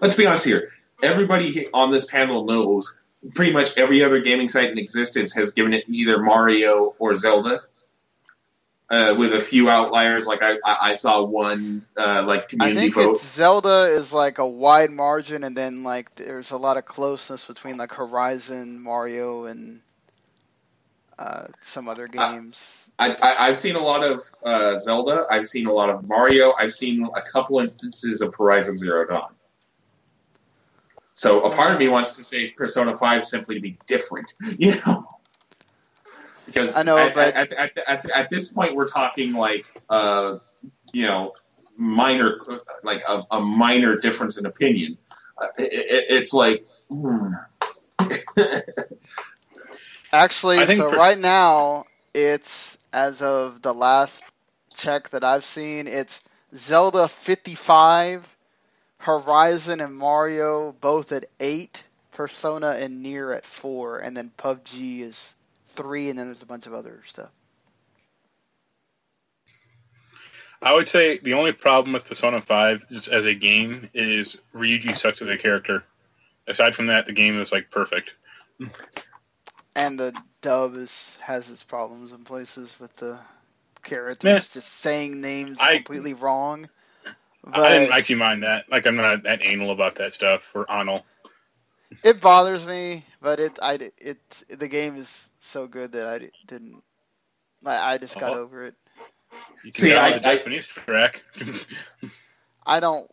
[0.00, 0.68] let's be honest here,
[1.02, 2.98] everybody on this panel knows
[3.34, 7.14] pretty much every other gaming site in existence has given it to either Mario or
[7.14, 7.60] Zelda.
[8.90, 12.90] Uh, with a few outliers, like I, I I saw one uh, like I community
[12.90, 13.18] think vote.
[13.20, 17.78] Zelda is like a wide margin, and then like there's a lot of closeness between
[17.78, 19.80] like Horizon, Mario, and
[21.22, 22.88] uh, some other games.
[22.98, 25.26] I, I, I've seen a lot of uh, Zelda.
[25.30, 26.52] I've seen a lot of Mario.
[26.58, 29.32] I've seen a couple instances of Horizon Zero Dawn.
[31.14, 34.74] So a part of me wants to say Persona Five simply to be different, you
[34.84, 35.06] know.
[36.46, 40.38] Because I know, at, but- at, at, at, at this point we're talking like uh,
[40.92, 41.34] you know
[41.76, 42.40] minor
[42.82, 44.98] like a, a minor difference in opinion.
[45.40, 47.34] Uh, it, it, it's like hmm.
[50.12, 51.84] Actually, so per- right now
[52.14, 54.22] it's as of the last
[54.74, 56.20] check that I've seen, it's
[56.54, 58.36] Zelda 55,
[58.98, 61.82] Horizon and Mario both at eight,
[62.12, 65.34] Persona and Nier at four, and then PUBG is
[65.68, 67.30] three, and then there's a bunch of other stuff.
[70.60, 74.94] I would say the only problem with Persona 5 just as a game is Ryuji
[74.94, 75.82] sucks as a character.
[76.46, 78.14] Aside from that, the game is like perfect.
[79.74, 83.18] And the dub is has its problems in places with the
[83.82, 84.38] characters Meh.
[84.38, 86.68] just saying names I- completely wrong.
[87.44, 88.70] But I didn't actually mind that.
[88.70, 91.04] Like I'm not that anal about that stuff or anal.
[92.04, 96.82] it bothers me, but it I it the game is so good that I didn't.
[97.66, 98.40] I, I just got Oh.
[98.40, 98.74] over it.
[99.64, 101.22] You can get I- on the I- Japanese track.
[102.66, 103.10] I don't.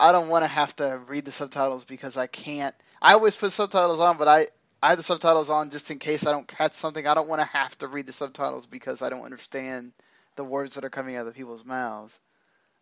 [0.00, 2.74] I don't want to have to read the subtitles because I can't.
[3.02, 4.46] I always put subtitles on, but I
[4.82, 7.06] I have the subtitles on just in case I don't catch something.
[7.06, 9.92] I don't want to have to read the subtitles because I don't understand
[10.36, 12.18] the words that are coming out of people's mouths.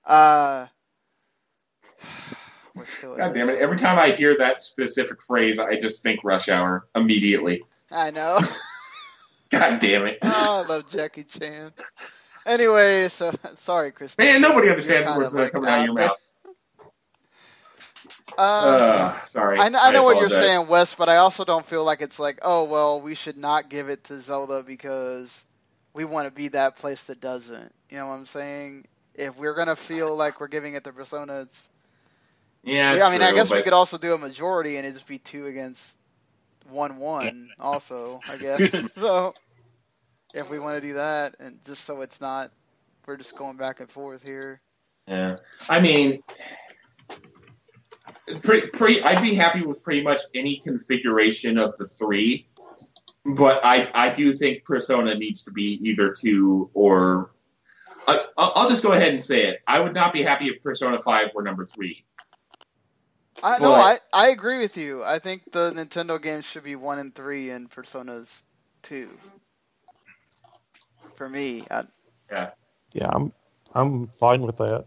[0.04, 0.66] Uh,
[2.74, 3.58] we're still at God damn it!
[3.58, 7.62] Every time I hear that specific phrase, I just think Rush Hour immediately.
[7.90, 8.40] I know.
[9.50, 10.18] God damn it!
[10.22, 11.72] oh, I love Jackie Chan.
[12.46, 14.16] Anyway, so sorry, Chris.
[14.18, 16.25] Man, nobody understands the words that are coming out of your mouth.
[18.36, 19.58] Uh, Uh, sorry.
[19.58, 22.18] I know, I know what you're saying, Wes, but I also don't feel like it's
[22.18, 25.44] like, oh well, we should not give it to Zelda because
[25.94, 27.72] we want to be that place that doesn't.
[27.90, 28.86] You know what I'm saying?
[29.14, 31.68] If we're gonna feel like we're giving it to Persona, it's.
[32.64, 35.18] Yeah, I mean, I guess we could also do a majority and it'd just be
[35.18, 35.98] two against
[36.68, 37.50] one one.
[37.58, 39.34] Also, I guess so.
[40.34, 42.50] If we want to do that, and just so it's not,
[43.06, 44.60] we're just going back and forth here.
[45.06, 45.36] Yeah,
[45.68, 46.22] I mean,
[48.40, 49.02] pretty, pretty.
[49.02, 52.48] I'd be happy with pretty much any configuration of the three,
[53.24, 57.30] but I, I do think Persona needs to be either two or.
[58.08, 59.62] I, I'll I'll just go ahead and say it.
[59.66, 62.04] I would not be happy if Persona Five were number three.
[63.42, 65.02] I no, I, I agree with you.
[65.04, 68.44] I think the Nintendo games should be one and three, and Persona's
[68.82, 69.10] two.
[71.14, 71.82] For me, I,
[72.92, 73.32] Yeah, I'm
[73.74, 74.86] I'm fine with that.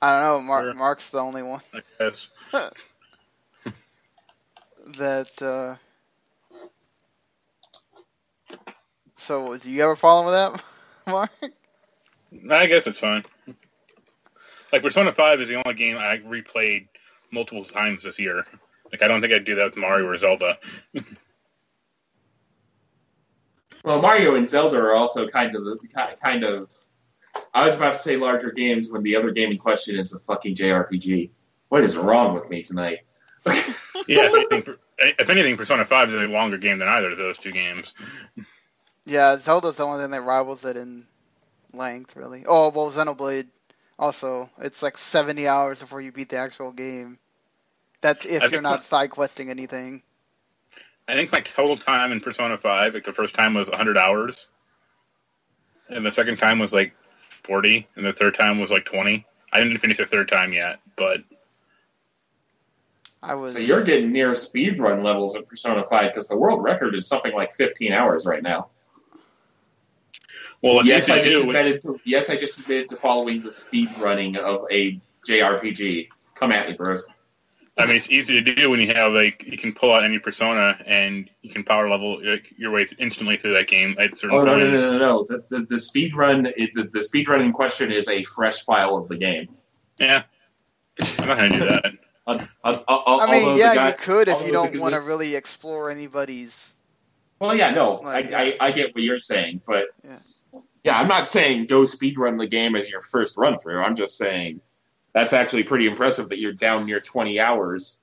[0.00, 0.40] I don't know.
[0.46, 0.74] Mark, Sure.
[0.74, 2.30] Mark's the only one I guess.
[4.98, 5.42] that.
[5.42, 5.76] Uh...
[9.16, 10.64] So, do you have a problem with that,
[11.12, 11.30] Mark?
[12.50, 13.24] I guess it's fine.
[14.72, 16.88] Like Persona 5 is the only game I replayed
[17.30, 18.44] multiple times this year.
[18.92, 20.58] Like I don't think I'd do that with Mario or Zelda.
[23.84, 25.78] Well, Mario and Zelda are also kind of the
[26.20, 26.70] kind of.
[27.54, 30.18] I was about to say larger games when the other game in question is the
[30.18, 31.30] fucking JRPG.
[31.68, 33.00] What is wrong with me tonight?
[34.06, 34.74] Yeah, if anything,
[35.18, 37.92] if anything, Persona 5 is a longer game than either of those two games.
[39.04, 41.06] Yeah, Zelda's the only thing that rivals it in
[41.74, 42.44] length, really.
[42.46, 43.48] Oh, well, Xenoblade
[43.98, 44.48] also.
[44.60, 47.18] It's like 70 hours before you beat the actual game.
[48.00, 50.02] That's if I you're not what- side questing anything.
[51.06, 54.46] I think my total time in Persona 5, like the first time was 100 hours,
[55.88, 56.94] and the second time was like
[57.44, 59.24] 40, and the third time was like 20.
[59.52, 61.22] I didn't finish the third time yet, but
[63.22, 63.54] I was.
[63.54, 67.06] So you're getting near speed run levels of Persona 5 because the world record is
[67.06, 68.68] something like 15 hours right now.
[70.62, 71.48] well, yes, I just do.
[71.48, 76.08] admitted to, yes, I just admitted to following the speed running of a JRPG.
[76.34, 77.06] Come at me, bros.
[77.78, 80.18] I mean, it's easy to do when you have like you can pull out any
[80.18, 84.36] persona and you can power level like, your way instantly through that game at certain
[84.36, 84.82] Oh no no points.
[84.82, 85.24] no no no!
[85.28, 88.96] The the, the speed run the, the speed run in question is a fresh file
[88.96, 89.48] of the game.
[89.98, 90.24] Yeah,
[91.20, 91.84] I'm not gonna do that.
[92.26, 95.34] Uh, uh, uh, I mean, yeah, guy- you could if you don't want to really
[95.34, 96.76] explore anybody's.
[97.40, 100.18] Well, yeah, no, Like, I, I I get what you're saying, but Yeah.
[100.82, 103.80] yeah, I'm not saying go speed run the game as your first run through.
[103.80, 104.60] I'm just saying
[105.12, 107.98] that's actually pretty impressive that you're down near 20 hours.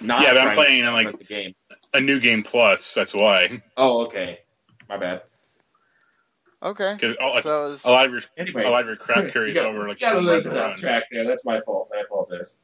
[0.00, 1.54] Not Yeah, but I'm playing on, like- the game.
[1.92, 2.94] A new game plus.
[2.94, 3.62] That's why.
[3.76, 4.40] Oh, okay,
[4.88, 5.22] my bad.
[6.62, 9.24] Okay, Because like, so it's, a lot of your Anyway, a lot of your crap
[9.24, 11.24] you carries got, over like you got a little to bit off track there.
[11.24, 11.90] That's my fault.
[11.96, 12.58] I apologize.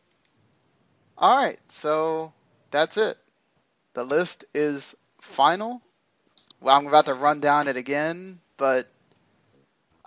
[1.16, 1.58] all right.
[1.68, 2.32] So
[2.70, 3.16] that's it.
[3.94, 5.80] The list is final.
[6.60, 8.86] Well, I'm about to run down it again, but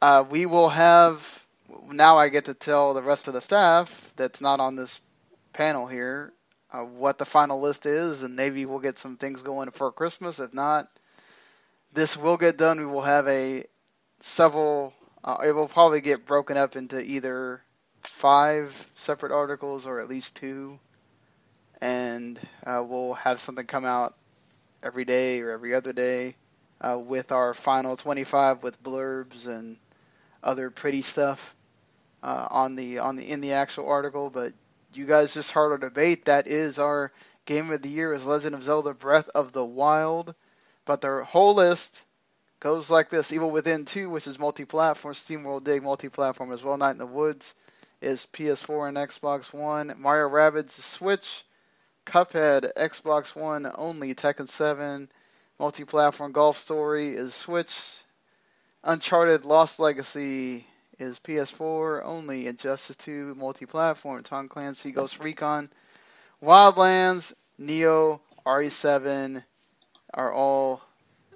[0.01, 1.45] uh, we will have.
[1.91, 4.99] Now I get to tell the rest of the staff that's not on this
[5.53, 6.33] panel here
[6.71, 10.39] uh, what the final list is, and maybe we'll get some things going for Christmas.
[10.39, 10.87] If not,
[11.93, 12.79] this will get done.
[12.79, 13.63] We will have a
[14.21, 14.93] several.
[15.23, 17.61] Uh, it will probably get broken up into either
[18.03, 20.79] five separate articles or at least two,
[21.81, 24.15] and uh, we'll have something come out
[24.81, 26.35] every day or every other day
[26.81, 29.77] uh, with our final 25 with blurbs and
[30.41, 31.53] other pretty stuff
[32.23, 34.29] uh, on the on the in the actual article.
[34.29, 34.53] But
[34.93, 36.25] you guys just heard our debate.
[36.25, 37.11] That is our
[37.45, 40.35] game of the year is Legend of Zelda: Breath of the Wild.
[40.85, 42.03] But the whole list
[42.59, 46.77] goes like this: Evil Within 2, which is multi-platform, SteamWorld Dig multi-platform as well.
[46.77, 47.55] Night in the Woods
[48.01, 49.93] is PS4 and Xbox One.
[49.97, 51.43] Mario Rabbids Switch.
[52.05, 54.15] Cuphead Xbox One only.
[54.15, 55.09] Tekken 7
[55.59, 56.31] multi-platform.
[56.31, 58.01] Golf Story is Switch.
[58.83, 60.65] Uncharted Lost Legacy
[60.99, 62.47] is PS4 only.
[62.47, 64.23] Injustice 2 multi-platform.
[64.23, 65.69] Tom Clancy Ghost Recon.
[66.43, 69.43] Wildlands, Nioh, RE7
[70.13, 70.81] are all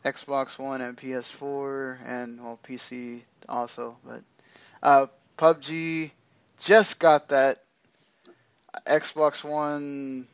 [0.03, 3.97] Xbox One and PS4 and well PC also.
[4.05, 4.21] But
[4.81, 5.07] uh,
[5.37, 6.11] PUBG
[6.59, 7.59] just got that
[8.85, 10.27] Xbox One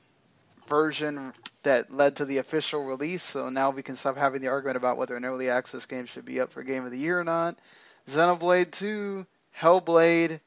[0.67, 1.33] version
[1.63, 4.97] that led to the official release, so now we can stop having the argument about
[4.97, 7.57] whether an early access game should be up for Game of the Year or not.
[8.09, 9.25] Xenoblade 2,
[9.57, 10.39] Hellblade,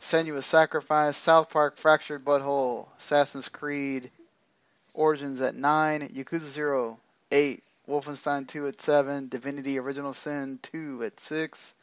[0.00, 4.10] Senua's Sacrifice, South Park, Fractured But Whole, Assassin's Creed,
[4.94, 6.98] Origins at 9, Yakuza 0,
[7.30, 11.74] 8, Wolfenstein 2 at 7, Divinity Original Sin 2 at 6,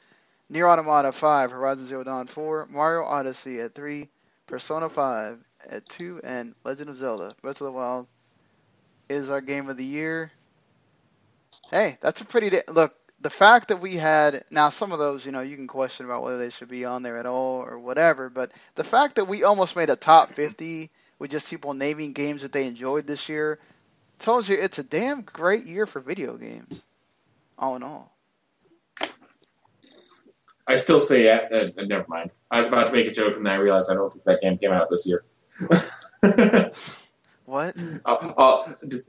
[0.50, 4.10] Nier Automata 5, Horizon Zero Dawn 4, Mario Odyssey at 3,
[4.48, 5.40] Persona 5
[5.70, 8.06] at 2, and Legend of Zelda Breath of the Wild
[9.08, 10.32] is our game of the year.
[11.70, 12.94] Hey, that's a pretty look.
[13.22, 16.24] The fact that we had now some of those, you know, you can question about
[16.24, 19.44] whether they should be on there at all or whatever, but the fact that we
[19.44, 20.90] almost made a top 50
[21.20, 23.60] with just people naming games that they enjoyed this year
[24.20, 26.82] tells you it's a damn great year for video games.
[27.60, 28.12] All in all.
[30.68, 32.32] I still say, uh, uh, never mind.
[32.52, 34.42] I was about to make a joke and then I realized I don't think that
[34.42, 35.24] game came out this year.
[37.46, 37.76] What?
[38.06, 39.04] I'll, I'll, d- d-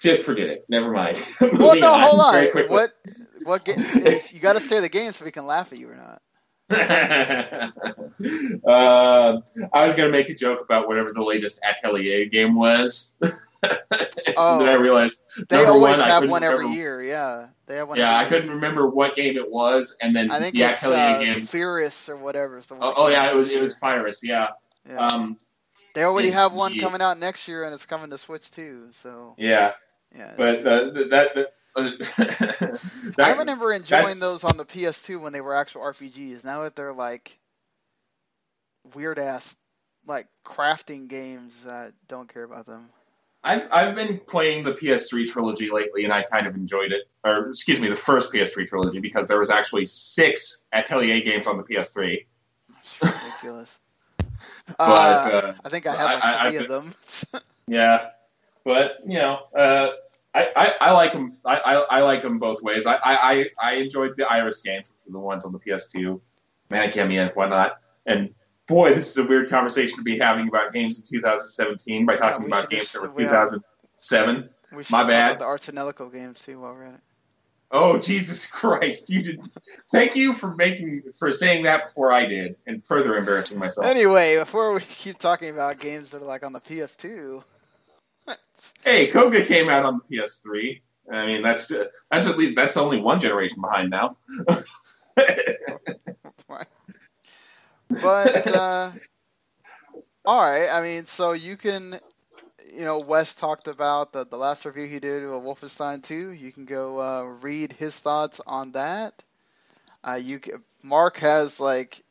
[0.00, 0.64] just forget it.
[0.68, 1.24] Never mind.
[1.40, 2.44] Well, no, hold on.
[2.68, 2.92] What?
[3.44, 3.68] What?
[4.32, 6.22] You got to say the game so we can laugh at you or not.
[8.66, 9.40] uh,
[9.72, 13.14] I was gonna make a joke about whatever the latest Atelier game was.
[14.36, 14.58] Oh.
[14.58, 17.02] then I realized They always one, have one every remember- year.
[17.02, 17.98] Yeah, they have one.
[17.98, 20.98] yeah, I couldn't remember what game it was, and then I think the it's Atelier
[20.98, 21.40] uh, game.
[21.42, 22.58] Firis or whatever.
[22.58, 24.20] Is the one Oh, oh yeah, it was it was Firis.
[24.24, 24.48] Yeah.
[24.88, 24.96] Yeah.
[24.96, 25.36] Um,
[25.94, 26.82] they already yeah, have one yeah.
[26.82, 28.88] coming out next year, and it's coming to Switch too.
[28.92, 29.72] So yeah,
[30.14, 30.34] yeah.
[30.36, 31.34] but it's- uh, th- that.
[31.74, 36.44] that I that- remember enjoying that's- those on the PS2 when they were actual RPGs.
[36.44, 37.38] Now that they're like
[38.94, 39.56] weird ass
[40.06, 42.90] like crafting games, I don't care about them.
[43.44, 47.08] I've, I've been playing the PS3 trilogy lately, and I kind of enjoyed it.
[47.24, 51.56] Or, excuse me, the first PS3 trilogy, because there was actually six Atelier games on
[51.56, 52.24] the PS3.
[52.68, 53.78] It's ridiculous.
[54.78, 56.94] But, uh, uh, I think I have like I- I- three of them.
[57.66, 58.10] yeah,
[58.64, 59.90] but you know, uh,
[60.34, 61.36] I, I, I like them.
[61.44, 62.86] I, I, I like them both ways.
[62.86, 66.20] I, I, I enjoyed the Iris games, the ones on the PS2,
[66.70, 67.78] Mana Khemia and whatnot.
[68.06, 68.34] And
[68.66, 72.44] boy, this is a weird conversation to be having about games in 2017 by talking
[72.44, 74.48] we about games that were 2007.
[74.74, 75.06] we should My bad.
[75.06, 77.00] talk about the Ar tonelico games too while we're at it.
[77.72, 79.08] Oh Jesus Christ!
[79.08, 79.40] You did.
[79.90, 83.86] Thank you for making for saying that before I did, and further embarrassing myself.
[83.86, 87.42] Anyway, before we keep talking about games that are like on the PS2,
[88.84, 90.80] Hey, Qoga came out on the PS3.
[91.12, 91.72] I mean, that's
[92.10, 94.16] that's at least that's only one generation behind now.
[98.02, 98.90] but uh,
[100.24, 100.68] All right.
[100.70, 101.98] I mean, so you can,
[102.74, 106.30] you know, Wes talked about the the last review he did of Wolfenstein 2.
[106.30, 109.22] You can go uh, read his thoughts on that.
[110.02, 112.02] Uh, you can, Mark has like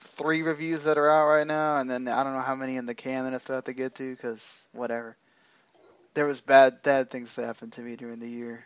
[0.00, 2.86] three reviews that are out right now, and then I don't know how many in
[2.86, 5.16] the can that I still have to get to because whatever.
[6.14, 8.64] There was bad bad things that happened to me during the year.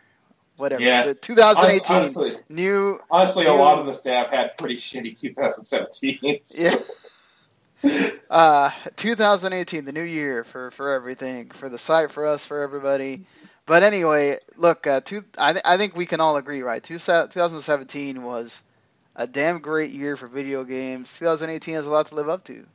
[0.57, 0.81] Whatever.
[0.81, 1.07] Yeah.
[1.07, 6.39] The 2018 Honestly, new honestly, a lot of the staff had pretty shitty 2017.
[6.55, 6.75] yeah.
[7.83, 13.25] Uh, 2018, the new year for for everything, for the site, for us, for everybody.
[13.65, 16.81] But anyway, look, uh, two, I, th- I think we can all agree, right?
[16.81, 18.63] Two, 2017 was
[19.15, 21.17] a damn great year for video games.
[21.17, 22.65] 2018 has a lot to live up to.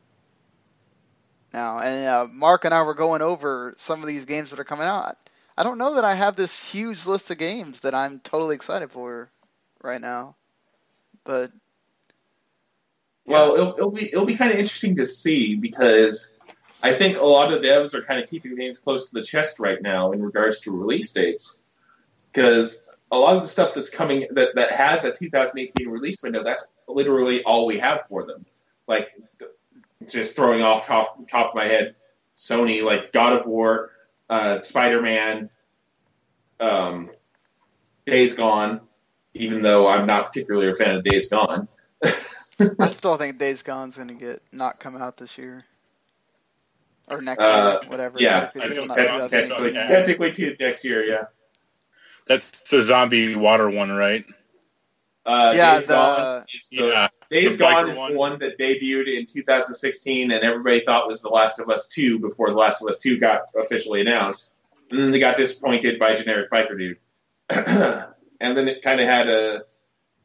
[1.52, 4.64] Now, and uh, Mark and I were going over some of these games that are
[4.64, 5.16] coming out.
[5.56, 8.90] I don't know that I have this huge list of games that I'm totally excited
[8.90, 9.30] for
[9.82, 10.36] right now,
[11.24, 11.50] but
[13.26, 16.34] Well, it'll, it'll be it'll be kind of interesting to see because
[16.82, 19.58] I think a lot of devs are kind of keeping games close to the chest
[19.58, 21.62] right now in regards to release dates
[22.32, 26.42] because a lot of the stuff that's coming that, that has a 2018 release window
[26.42, 28.44] that's literally all we have for them.
[28.86, 29.50] Like th-
[30.08, 31.96] just throwing off top, top of my head,
[32.36, 33.90] Sony like God of War,
[34.28, 35.50] uh, Spider Man,
[36.60, 37.10] um,
[38.04, 38.80] Days Gone.
[39.34, 41.68] Even though I'm not particularly a fan of Days Gone.
[42.60, 45.64] I still think Days Gone's gonna get not come out this year
[47.10, 48.16] or next Uh, year, whatever.
[48.18, 49.74] yeah, technically I it's think not te- Technically, 2018.
[49.74, 49.88] yeah.
[49.88, 51.24] technically to next year, yeah.
[52.26, 54.24] That's the zombie water one, right?
[55.24, 57.08] Uh, Yeah, Days Gone the is the, Yeah.
[57.30, 58.12] Days the biker Gone is one.
[58.12, 62.18] the one that debuted in 2016, and everybody thought was The Last of Us 2
[62.20, 64.52] before The Last of Us 2 got officially announced.
[64.90, 66.98] And then they got disappointed by generic biker dude.
[67.50, 69.64] and then it kind of had a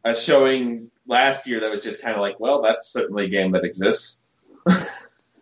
[0.04, 3.52] a showing last year that was just kind of like, well, that's certainly a game
[3.52, 4.18] that exists.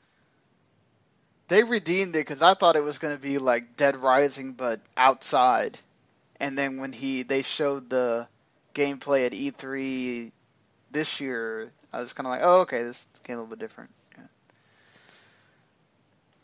[1.48, 5.78] they redeemed it because I thought it was gonna be like Dead Rising but outside,
[6.40, 8.28] and then when he they showed the
[8.74, 10.32] gameplay at E3
[10.92, 13.92] this year, I was kind of like, oh okay, this game a little bit different.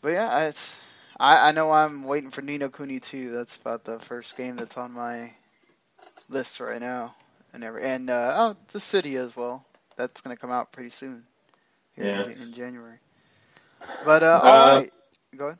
[0.02, 0.80] But yeah, it's
[1.18, 3.32] I, I know I'm waiting for Ni no Kuni 2.
[3.32, 5.32] That's about the first game that's on my
[6.28, 7.16] list right now,
[7.52, 9.64] and every and uh, oh, the city as well.
[9.96, 11.24] That's gonna come out pretty soon.
[11.94, 12.98] Here in, in January.
[14.04, 14.92] But uh, all Uh, right,
[15.36, 15.58] go ahead.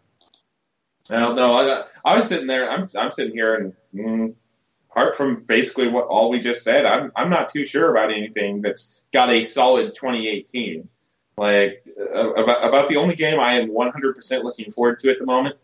[1.08, 2.68] Well, no, I, I was sitting there.
[2.70, 4.34] I'm I'm sitting here, and mm,
[4.90, 8.60] apart from basically what all we just said, I'm I'm not too sure about anything
[8.60, 10.88] that's got a solid 2018.
[11.38, 15.18] Like uh, about about the only game I am 100 percent looking forward to at
[15.18, 15.56] the moment.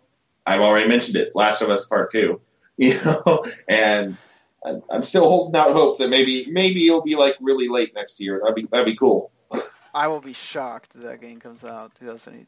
[0.47, 2.41] I've already mentioned it, Last of Us Part Two.
[2.79, 4.17] You know, and
[4.65, 8.21] I'm- I'm still holding out hope that maybe maybe it'll be like really late next
[8.21, 8.41] year.
[8.41, 9.31] That'd be that'd be cool.
[9.95, 12.47] I will be shocked if that game comes out 2018.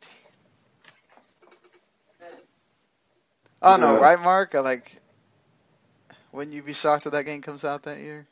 [3.62, 4.00] Oh no, Yeah.
[4.00, 4.54] right, Mark?
[4.54, 5.00] Like.
[6.32, 8.26] Wouldn't you be shocked if that game comes out that year?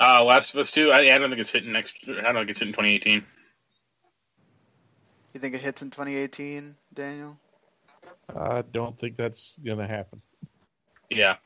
[0.00, 0.90] Uh, Last of Us Two.
[0.90, 1.94] I, I don't think it's hitting next.
[2.08, 3.22] I don't think it's hitting 2018.
[5.34, 7.36] You think it hits in 2018, Daniel?
[8.34, 10.22] I don't think that's going to happen.
[11.10, 11.36] Yeah.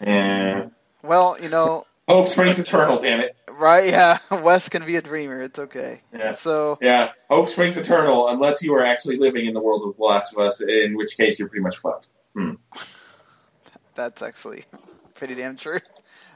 [0.00, 0.72] And
[1.02, 2.98] Well, you know, hope springs eternal.
[2.98, 3.36] Damn it.
[3.58, 3.88] right?
[3.88, 5.40] Yeah, Wes can be a dreamer.
[5.40, 6.02] It's okay.
[6.12, 6.34] Yeah.
[6.34, 10.02] So Yeah, hope springs eternal unless you are actually living in the world of The
[10.02, 12.08] Last of Us, in which case you're pretty much fucked.
[13.94, 14.64] that's actually
[15.14, 15.78] pretty damn true.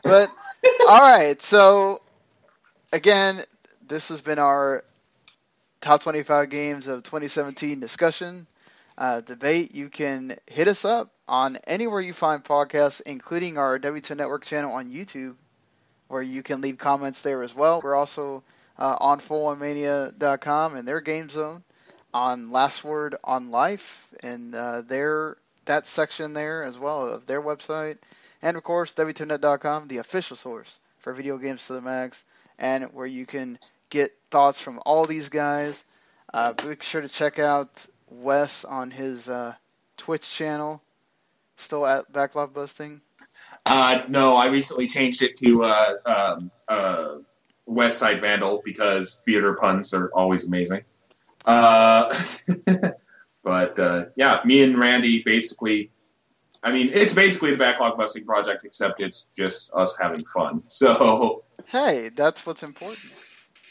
[0.03, 0.31] But
[0.89, 2.01] all right, so
[2.93, 3.43] again,
[3.87, 4.85] this has been our
[5.81, 8.47] top 25 games of 2017 discussion
[8.97, 9.75] uh, debate.
[9.75, 14.73] You can hit us up on anywhere you find podcasts, including our W2M Network channel
[14.73, 15.37] on YouTube,
[16.09, 17.81] where you can leave comments there as well.
[17.83, 18.43] We're also
[18.79, 21.63] uh, on FullOnMania.com and their game zone,
[22.15, 25.37] on Last Word on Life and uh, their
[25.67, 27.99] that section there as well of their website,
[28.41, 32.25] and of course W2Mnet.com, the official source for video games to the max,
[32.59, 33.59] and where you can
[33.91, 35.85] get thoughts from all these guys.
[36.33, 39.55] Uh, be sure to check out Wes on his uh,
[39.97, 40.83] Twitch channel,
[41.59, 43.01] still at Backlog Busting.
[43.67, 47.09] Uh, no, I recently changed it to uh, um, uh,
[47.67, 50.85] West Side Vandal because theater puns are always amazing.
[51.45, 52.25] Uh,
[53.45, 55.91] but uh, yeah, me and Randy basically.
[56.61, 60.65] I mean, it's basically the backlog busting project, except it's just us having fun.
[60.69, 63.13] So Hey, that's what's important.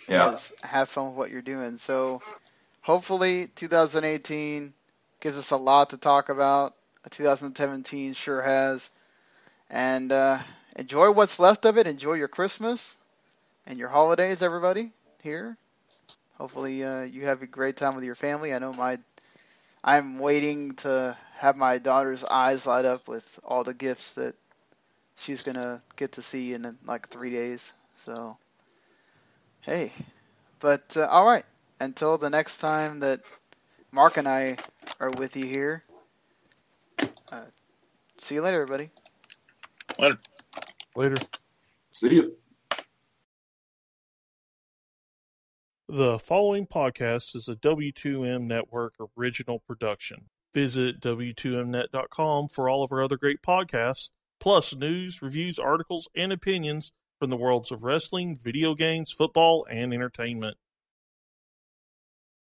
[0.08, 1.78] yeah, is have fun with what you're doing.
[1.80, 2.22] So
[2.82, 4.74] hopefully 2018
[5.20, 6.77] gives us a lot to talk about.
[7.10, 8.90] 2017 sure has.
[9.70, 10.40] And uh,
[10.76, 11.88] enjoy what's left of it.
[11.88, 12.96] Enjoy your Christmas
[13.66, 14.92] and your holidays, everybody.
[15.24, 15.58] Here.
[16.38, 18.54] hopefully uh, you have a great time with your family.
[18.54, 18.98] I know my
[19.84, 24.36] I'm waiting to have my daughter's eyes light up with all the gifts that
[25.16, 27.74] she's gonna get to see in like three days.
[28.06, 28.38] So,
[29.62, 29.92] hey,
[30.60, 31.44] but uh, all right.
[31.80, 33.20] Until the next time that
[33.92, 34.58] Mark and I
[35.00, 35.84] are with you here.
[37.32, 37.41] Uh,
[38.18, 38.90] see you later, everybody.
[39.99, 40.18] Later.
[40.95, 41.18] Later.
[41.91, 42.36] See you.
[45.90, 50.26] The following podcast is a W2M Network original production.
[50.54, 54.10] Visit W2Mnet.com for all of our other great podcasts,
[54.40, 59.94] plus news, reviews, articles, and opinions from the worlds of wrestling, video games, football, and
[59.94, 60.58] entertainment.